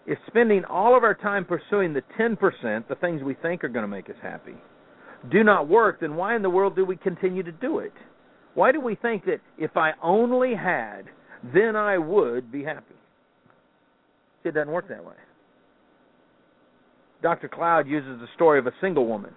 is 0.08 0.18
spending 0.28 0.66
all 0.66 0.98
of 0.98 1.04
our 1.04 1.14
time 1.14 1.46
pursuing 1.46 1.94
the 1.94 2.02
10%, 2.20 2.88
the 2.88 2.96
things 2.96 3.22
we 3.22 3.36
think 3.36 3.64
are 3.64 3.70
going 3.70 3.84
to 3.84 3.88
make 3.88 4.10
us 4.10 4.16
happy, 4.22 4.56
do 5.30 5.44
not 5.44 5.68
work, 5.68 6.00
then 6.02 6.16
why 6.16 6.36
in 6.36 6.42
the 6.42 6.50
world 6.50 6.76
do 6.76 6.84
we 6.84 6.98
continue 6.98 7.44
to 7.44 7.52
do 7.52 7.80
it? 7.80 7.94
Why 8.56 8.72
do 8.72 8.82
we 8.82 8.96
think 8.96 9.26
that 9.26 9.40
if 9.58 9.78
I 9.78 9.92
only 10.02 10.56
had, 10.56 11.04
then 11.54 11.76
I 11.76 11.98
would 11.98 12.52
be 12.52 12.64
happy? 12.64 12.96
See, 14.44 14.50
it 14.50 14.56
doesn't 14.56 14.72
work 14.72 14.88
that 14.90 15.04
way. 15.04 15.14
Dr. 17.22 17.48
Cloud 17.48 17.88
uses 17.88 18.20
the 18.20 18.28
story 18.36 18.60
of 18.60 18.68
a 18.68 18.74
single 18.82 19.06
woman. 19.06 19.34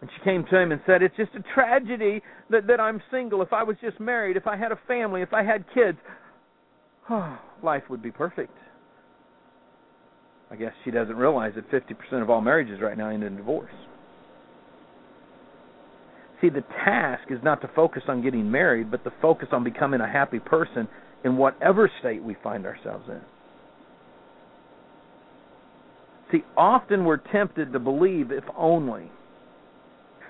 And 0.00 0.10
she 0.14 0.24
came 0.24 0.44
to 0.50 0.58
him 0.58 0.72
and 0.72 0.80
said, 0.86 1.02
It's 1.02 1.16
just 1.16 1.30
a 1.34 1.42
tragedy 1.54 2.22
that, 2.50 2.66
that 2.66 2.80
I'm 2.80 3.02
single. 3.10 3.42
If 3.42 3.52
I 3.52 3.62
was 3.62 3.76
just 3.80 3.98
married, 3.98 4.36
if 4.36 4.46
I 4.46 4.56
had 4.56 4.72
a 4.72 4.78
family, 4.86 5.22
if 5.22 5.32
I 5.32 5.42
had 5.42 5.64
kids, 5.74 5.98
oh, 7.10 7.38
life 7.62 7.82
would 7.88 8.02
be 8.02 8.10
perfect. 8.10 8.52
I 10.50 10.56
guess 10.56 10.72
she 10.84 10.90
doesn't 10.90 11.16
realize 11.16 11.52
that 11.56 11.68
50% 11.70 12.22
of 12.22 12.30
all 12.30 12.40
marriages 12.40 12.80
right 12.80 12.96
now 12.96 13.08
end 13.08 13.24
in 13.24 13.36
divorce. 13.36 13.72
See, 16.40 16.50
the 16.50 16.64
task 16.84 17.30
is 17.30 17.38
not 17.42 17.62
to 17.62 17.70
focus 17.74 18.02
on 18.08 18.22
getting 18.22 18.50
married, 18.50 18.90
but 18.90 19.04
to 19.04 19.12
focus 19.22 19.48
on 19.52 19.64
becoming 19.64 20.00
a 20.00 20.08
happy 20.08 20.38
person 20.38 20.86
in 21.24 21.36
whatever 21.36 21.90
state 22.00 22.22
we 22.22 22.36
find 22.42 22.66
ourselves 22.66 23.04
in. 23.08 23.20
See, 26.30 26.44
often 26.56 27.04
we're 27.04 27.18
tempted 27.18 27.72
to 27.72 27.78
believe 27.78 28.30
if 28.32 28.44
only. 28.56 29.10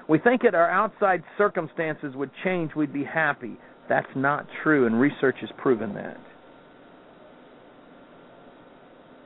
We 0.09 0.19
think 0.19 0.43
that 0.43 0.55
our 0.55 0.71
outside 0.71 1.25
circumstances 1.37 2.15
would 2.15 2.31
change, 2.45 2.73
we'd 2.77 2.93
be 2.93 3.05
happy. 3.05 3.57
That's 3.89 4.07
not 4.15 4.47
true, 4.63 4.87
and 4.87 5.01
research 5.01 5.37
has 5.41 5.51
proven 5.57 5.95
that. 5.95 6.19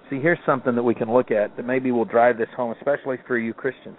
See, 0.08 0.20
here's 0.20 0.38
something 0.46 0.74
that 0.74 0.82
we 0.82 0.94
can 0.94 1.12
look 1.12 1.30
at 1.30 1.56
that 1.56 1.66
maybe 1.66 1.92
will 1.92 2.04
drive 2.04 2.38
this 2.38 2.48
home, 2.56 2.74
especially 2.78 3.16
for 3.26 3.38
you 3.38 3.52
Christians. 3.52 3.98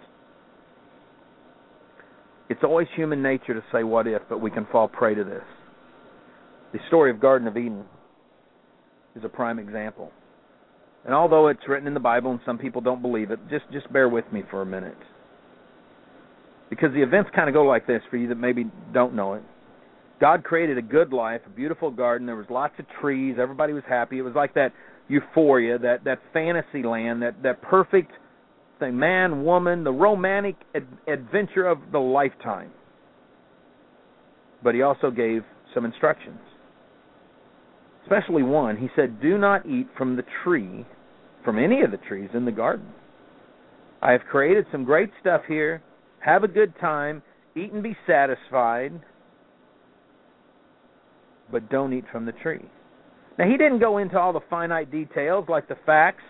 It's 2.51 2.65
always 2.65 2.87
human 2.97 3.23
nature 3.23 3.53
to 3.53 3.63
say 3.71 3.83
what 3.83 4.07
if, 4.07 4.21
but 4.27 4.41
we 4.41 4.51
can 4.51 4.67
fall 4.73 4.89
prey 4.89 5.15
to 5.15 5.23
this. 5.23 5.43
The 6.73 6.79
story 6.89 7.09
of 7.09 7.21
Garden 7.21 7.47
of 7.47 7.55
Eden 7.55 7.85
is 9.15 9.23
a 9.23 9.29
prime 9.29 9.57
example. 9.57 10.11
And 11.05 11.13
although 11.13 11.47
it's 11.47 11.61
written 11.69 11.87
in 11.87 11.93
the 11.93 12.01
Bible 12.01 12.31
and 12.31 12.41
some 12.45 12.57
people 12.57 12.81
don't 12.81 13.01
believe 13.01 13.31
it, 13.31 13.39
just 13.49 13.63
just 13.71 13.91
bear 13.93 14.09
with 14.09 14.25
me 14.33 14.43
for 14.51 14.61
a 14.61 14.65
minute. 14.65 14.97
Because 16.69 16.91
the 16.93 17.01
events 17.01 17.29
kind 17.33 17.47
of 17.47 17.53
go 17.53 17.63
like 17.63 17.87
this 17.87 18.01
for 18.09 18.17
you 18.17 18.27
that 18.27 18.35
maybe 18.35 18.65
don't 18.93 19.15
know 19.15 19.35
it. 19.35 19.43
God 20.19 20.43
created 20.43 20.77
a 20.77 20.81
good 20.81 21.13
life, 21.13 21.39
a 21.45 21.49
beautiful 21.49 21.89
garden. 21.89 22.27
There 22.27 22.35
was 22.35 22.47
lots 22.49 22.73
of 22.79 22.85
trees. 22.99 23.37
Everybody 23.39 23.71
was 23.71 23.83
happy. 23.87 24.17
It 24.17 24.23
was 24.23 24.35
like 24.35 24.53
that 24.55 24.73
euphoria, 25.07 25.79
that 25.79 26.03
that 26.03 26.19
fantasy 26.33 26.83
land, 26.83 27.21
that 27.21 27.41
that 27.43 27.61
perfect 27.61 28.11
thing, 28.81 28.99
man, 28.99 29.45
woman, 29.45 29.85
the 29.85 29.91
romantic 29.93 30.55
ad- 30.75 30.85
adventure 31.07 31.65
of 31.65 31.77
the 31.93 31.99
lifetime. 31.99 32.71
But 34.61 34.75
he 34.75 34.81
also 34.81 35.09
gave 35.09 35.43
some 35.73 35.85
instructions. 35.85 36.39
Especially 38.03 38.43
one, 38.43 38.75
he 38.75 38.89
said, 38.95 39.21
"Do 39.21 39.37
not 39.37 39.65
eat 39.65 39.87
from 39.97 40.17
the 40.17 40.25
tree, 40.43 40.85
from 41.45 41.57
any 41.57 41.81
of 41.81 41.91
the 41.91 41.97
trees 41.97 42.29
in 42.33 42.43
the 42.43 42.51
garden. 42.51 42.91
I 44.01 44.11
have 44.11 44.25
created 44.25 44.65
some 44.71 44.83
great 44.83 45.11
stuff 45.21 45.45
here. 45.47 45.81
Have 46.19 46.43
a 46.43 46.47
good 46.47 46.77
time, 46.79 47.23
eat 47.55 47.71
and 47.71 47.81
be 47.81 47.95
satisfied, 48.05 48.93
but 51.51 51.69
don't 51.69 51.93
eat 51.93 52.05
from 52.11 52.25
the 52.25 52.33
tree." 52.33 52.65
Now, 53.37 53.45
he 53.45 53.57
didn't 53.57 53.79
go 53.79 53.97
into 53.97 54.19
all 54.19 54.33
the 54.33 54.41
finite 54.49 54.91
details 54.91 55.47
like 55.47 55.67
the 55.67 55.77
facts 55.85 56.23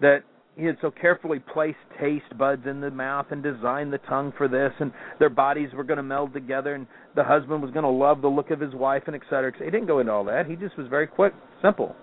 that 0.00 0.24
he 0.56 0.64
had 0.64 0.78
so 0.80 0.90
carefully 0.90 1.38
placed 1.38 1.76
taste 2.00 2.36
buds 2.38 2.66
in 2.66 2.80
the 2.80 2.90
mouth 2.90 3.26
and 3.30 3.42
designed 3.42 3.92
the 3.92 3.98
tongue 3.98 4.32
for 4.38 4.48
this, 4.48 4.72
and 4.80 4.90
their 5.18 5.28
bodies 5.28 5.68
were 5.74 5.84
going 5.84 5.98
to 5.98 6.02
meld 6.02 6.32
together, 6.32 6.74
and 6.74 6.86
the 7.14 7.24
husband 7.24 7.60
was 7.62 7.70
going 7.72 7.84
to 7.84 7.90
love 7.90 8.22
the 8.22 8.28
look 8.28 8.50
of 8.50 8.58
his 8.58 8.74
wife, 8.74 9.02
and 9.06 9.14
et 9.14 9.22
cetera. 9.28 9.52
He 9.58 9.64
didn't 9.66 9.86
go 9.86 9.98
into 9.98 10.12
all 10.12 10.24
that. 10.24 10.46
He 10.46 10.56
just 10.56 10.76
was 10.78 10.88
very 10.88 11.06
quick, 11.06 11.34
simple. 11.60 11.94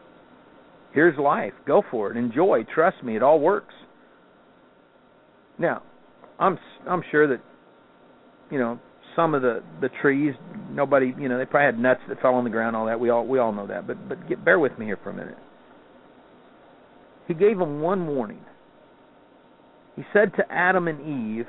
Here's 0.93 1.17
life. 1.17 1.53
Go 1.65 1.81
for 1.89 2.11
it. 2.11 2.17
Enjoy. 2.17 2.63
Trust 2.73 3.03
me. 3.03 3.15
It 3.15 3.23
all 3.23 3.39
works. 3.39 3.73
Now, 5.57 5.81
I'm 6.39 6.59
I'm 6.87 7.03
sure 7.09 7.27
that 7.27 7.41
you 8.51 8.59
know 8.59 8.79
some 9.15 9.33
of 9.33 9.41
the 9.41 9.63
the 9.81 9.89
trees 10.01 10.33
nobody 10.71 11.13
you 11.19 11.29
know 11.29 11.37
they 11.37 11.45
probably 11.45 11.65
had 11.65 11.79
nuts 11.79 12.01
that 12.09 12.21
fell 12.21 12.33
on 12.33 12.43
the 12.43 12.49
ground 12.49 12.75
all 12.75 12.85
that 12.85 12.99
we 12.99 13.09
all 13.09 13.25
we 13.25 13.39
all 13.39 13.51
know 13.51 13.67
that 13.67 13.85
but 13.85 14.09
but 14.09 14.27
get, 14.27 14.43
bear 14.43 14.59
with 14.59 14.77
me 14.79 14.85
here 14.85 14.97
for 15.03 15.11
a 15.11 15.13
minute 15.13 15.37
he 17.27 17.33
gave 17.33 17.57
them 17.57 17.81
one 17.81 18.07
warning 18.07 18.43
he 19.95 20.03
said 20.13 20.31
to 20.35 20.43
adam 20.51 20.87
and 20.87 21.37
eve 21.37 21.47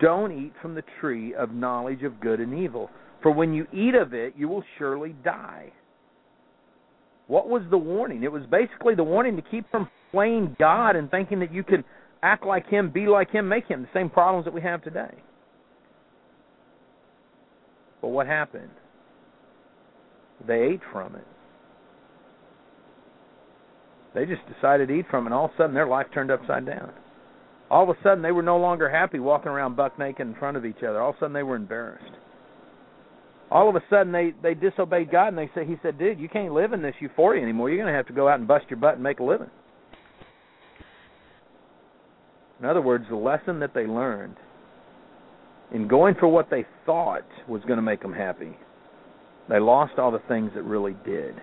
don't 0.00 0.32
eat 0.32 0.52
from 0.60 0.74
the 0.74 0.84
tree 1.00 1.34
of 1.34 1.52
knowledge 1.52 2.02
of 2.02 2.20
good 2.20 2.40
and 2.40 2.58
evil 2.58 2.90
for 3.22 3.32
when 3.32 3.52
you 3.52 3.66
eat 3.72 3.94
of 3.94 4.14
it 4.14 4.34
you 4.36 4.48
will 4.48 4.64
surely 4.78 5.14
die 5.24 5.72
what 7.26 7.48
was 7.48 7.62
the 7.70 7.78
warning 7.78 8.22
it 8.22 8.32
was 8.32 8.42
basically 8.50 8.94
the 8.94 9.04
warning 9.04 9.36
to 9.36 9.42
keep 9.42 9.68
from 9.70 9.88
playing 10.10 10.56
god 10.58 10.96
and 10.96 11.10
thinking 11.10 11.40
that 11.40 11.52
you 11.52 11.62
could 11.62 11.84
act 12.22 12.46
like 12.46 12.66
him 12.68 12.90
be 12.90 13.06
like 13.06 13.30
him 13.30 13.48
make 13.48 13.66
him 13.66 13.82
the 13.82 13.88
same 13.92 14.08
problems 14.08 14.44
that 14.44 14.54
we 14.54 14.60
have 14.60 14.82
today 14.82 15.14
but 18.02 18.08
what 18.08 18.26
happened? 18.26 18.68
They 20.46 20.60
ate 20.60 20.80
from 20.92 21.14
it. 21.14 21.26
They 24.14 24.26
just 24.26 24.42
decided 24.52 24.88
to 24.88 24.94
eat 24.94 25.06
from 25.10 25.26
and 25.26 25.34
all 25.34 25.46
of 25.46 25.52
a 25.52 25.56
sudden 25.56 25.74
their 25.74 25.86
life 25.86 26.06
turned 26.12 26.30
upside 26.30 26.66
down. 26.66 26.92
All 27.70 27.88
of 27.88 27.96
a 27.96 28.02
sudden 28.02 28.22
they 28.22 28.32
were 28.32 28.42
no 28.42 28.58
longer 28.58 28.90
happy 28.90 29.18
walking 29.18 29.50
around 29.50 29.76
buck 29.76 29.98
naked 29.98 30.26
in 30.26 30.34
front 30.34 30.56
of 30.56 30.66
each 30.66 30.82
other. 30.86 31.00
All 31.00 31.10
of 31.10 31.16
a 31.16 31.18
sudden 31.20 31.32
they 31.32 31.42
were 31.42 31.56
embarrassed. 31.56 32.12
All 33.50 33.68
of 33.68 33.76
a 33.76 33.82
sudden 33.88 34.12
they 34.12 34.32
they 34.42 34.54
disobeyed 34.54 35.10
God 35.10 35.28
and 35.28 35.38
they 35.38 35.50
said 35.54 35.66
he 35.66 35.76
said, 35.82 35.98
"Dude, 35.98 36.18
you 36.18 36.28
can't 36.28 36.52
live 36.52 36.72
in 36.72 36.82
this 36.82 36.94
euphoria 37.00 37.42
anymore. 37.42 37.70
You're 37.70 37.82
going 37.82 37.92
to 37.92 37.96
have 37.96 38.06
to 38.06 38.12
go 38.12 38.28
out 38.28 38.38
and 38.38 38.48
bust 38.48 38.66
your 38.68 38.78
butt 38.78 38.94
and 38.94 39.02
make 39.02 39.20
a 39.20 39.24
living." 39.24 39.50
In 42.60 42.66
other 42.66 42.80
words, 42.80 43.04
the 43.08 43.16
lesson 43.16 43.58
that 43.60 43.74
they 43.74 43.86
learned 43.86 44.36
in 45.72 45.88
going 45.88 46.14
for 46.14 46.28
what 46.28 46.48
they 46.48 46.64
thought 46.86 47.26
was 47.48 47.62
going 47.62 47.76
to 47.76 47.82
make 47.82 48.00
them 48.00 48.12
happy, 48.12 48.56
they 49.48 49.58
lost 49.58 49.98
all 49.98 50.10
the 50.10 50.22
things 50.28 50.52
that 50.54 50.62
really 50.62 50.94
did. 51.04 51.34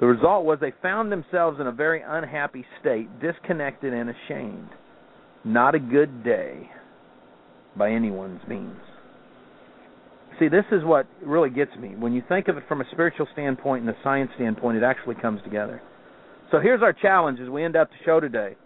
The 0.00 0.06
result 0.06 0.44
was 0.44 0.58
they 0.60 0.72
found 0.82 1.12
themselves 1.12 1.60
in 1.60 1.66
a 1.66 1.72
very 1.72 2.02
unhappy 2.06 2.64
state, 2.80 3.08
disconnected 3.20 3.92
and 3.92 4.10
ashamed. 4.10 4.68
Not 5.44 5.74
a 5.74 5.78
good 5.78 6.24
day 6.24 6.68
by 7.76 7.90
anyone's 7.90 8.40
means. 8.48 8.80
See, 10.38 10.48
this 10.48 10.64
is 10.72 10.82
what 10.82 11.06
really 11.22 11.50
gets 11.50 11.74
me. 11.76 11.94
When 11.96 12.12
you 12.12 12.22
think 12.28 12.48
of 12.48 12.56
it 12.56 12.64
from 12.66 12.80
a 12.80 12.84
spiritual 12.90 13.28
standpoint 13.32 13.86
and 13.86 13.90
a 13.90 13.96
science 14.02 14.30
standpoint, 14.34 14.76
it 14.76 14.82
actually 14.82 15.14
comes 15.16 15.40
together. 15.44 15.80
So 16.50 16.58
here's 16.60 16.82
our 16.82 16.92
challenge 16.92 17.38
as 17.40 17.48
we 17.48 17.64
end 17.64 17.76
up 17.76 17.88
the 17.90 17.96
show 18.04 18.18
today. 18.18 18.56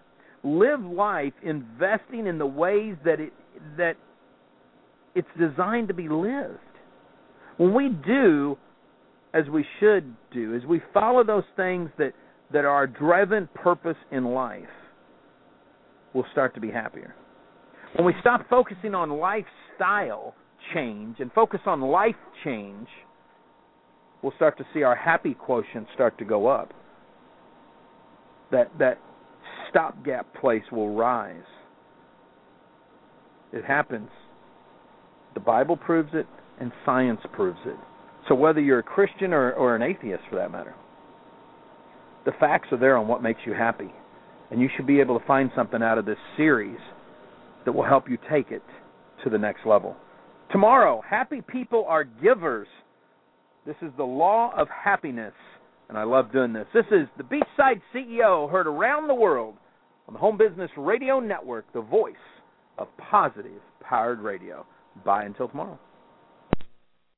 Live 0.43 0.81
life 0.81 1.33
investing 1.43 2.27
in 2.27 2.39
the 2.39 2.47
ways 2.47 2.97
that 3.05 3.21
it 3.21 3.33
that 3.77 3.97
it's 5.15 5.29
designed 5.39 5.89
to 5.89 5.95
be 5.95 6.09
lived. 6.09 6.59
When 7.57 7.75
we 7.75 7.89
do 7.89 8.57
as 9.35 9.45
we 9.49 9.65
should 9.81 10.15
do, 10.33 10.55
as 10.55 10.65
we 10.67 10.81
follow 10.95 11.25
those 11.25 11.45
things 11.57 11.91
that, 11.99 12.13
that 12.53 12.65
are 12.65 12.69
our 12.69 12.87
driven 12.87 13.49
purpose 13.55 13.97
in 14.11 14.25
life, 14.25 14.65
we'll 16.15 16.27
start 16.33 16.55
to 16.55 16.61
be 16.61 16.71
happier. 16.71 17.15
When 17.97 18.07
we 18.07 18.15
stop 18.21 18.49
focusing 18.49 18.95
on 18.95 19.11
lifestyle 19.11 20.35
change 20.75 21.17
and 21.21 21.33
focus 21.33 21.61
on 21.67 21.81
life 21.81 22.17
change, 22.45 22.89
we'll 24.23 24.33
start 24.37 24.59
to 24.59 24.65
see 24.75 24.83
our 24.83 24.97
happy 24.97 25.35
quotient 25.35 25.87
start 25.95 26.19
to 26.19 26.25
go 26.25 26.47
up. 26.47 26.73
that 28.51 28.71
that 28.79 28.99
stopgap 29.71 30.27
place 30.41 30.63
will 30.73 30.95
rise. 30.95 31.43
It 33.53 33.65
happens. 33.65 34.09
The 35.35 35.41
Bible 35.41 35.77
proves 35.77 36.11
it, 36.15 36.27
and 36.61 36.73
science 36.85 37.21
proves 37.33 37.59
it. 37.67 37.77
So 38.29 38.35
whether 38.35 38.61
you're 38.61 38.81
a 38.81 38.85
Christian 38.85 39.33
or, 39.33 39.53
or 39.53 39.75
an 39.75 39.83
atheist, 39.83 40.23
for 40.29 40.37
that 40.37 40.53
matter, 40.53 40.75
the 42.27 42.33
facts 42.39 42.69
are 42.73 42.79
there 42.79 42.97
on 42.97 43.09
what 43.09 43.23
makes 43.23 43.41
you 43.47 43.55
happy, 43.55 43.91
and 44.51 44.61
you 44.61 44.69
should 44.77 44.87
be 44.87 45.01
able 45.01 45.19
to 45.19 45.27
find 45.27 45.51
something 45.57 45.83
out 45.83 45.97
of 45.97 46.05
this 46.05 46.19
series 46.37 46.79
that 47.65 47.73
will 47.73 47.87
help 47.87 48.09
you 48.09 48.19
take 48.31 48.51
it 48.51 48.63
to 49.25 49.31
the 49.31 49.39
next 49.39 49.65
level. 49.65 49.97
Tomorrow, 50.53 51.03
happy 51.09 51.41
people 51.41 51.85
are 51.89 52.05
givers. 52.05 52.69
This 53.67 53.77
is 53.83 53.91
the 53.97 54.05
law 54.05 54.53
of 54.57 54.69
happiness, 54.69 55.35
and 55.89 55.97
I 55.97 56.05
love 56.05 56.31
doing 56.33 56.53
this. 56.53 56.67
This 56.75 56.87
is 56.91 57.09
the 57.17 57.25
Beachside 57.25 57.81
CEO 57.95 58.51
heard 58.51 58.67
around 58.67 59.09
the 59.09 59.15
world 59.15 59.55
on 60.07 60.15
the 60.15 60.21
Home 60.21 60.37
Business 60.37 60.71
Radio 60.77 61.21
Network, 61.21 61.71
the 61.73 61.81
voice 61.81 62.15
of 62.77 62.89
positive 63.11 63.61
powered 63.83 64.21
radio. 64.21 64.67
Bye 65.05 65.25
until 65.25 65.49
tomorrow. 65.49 65.79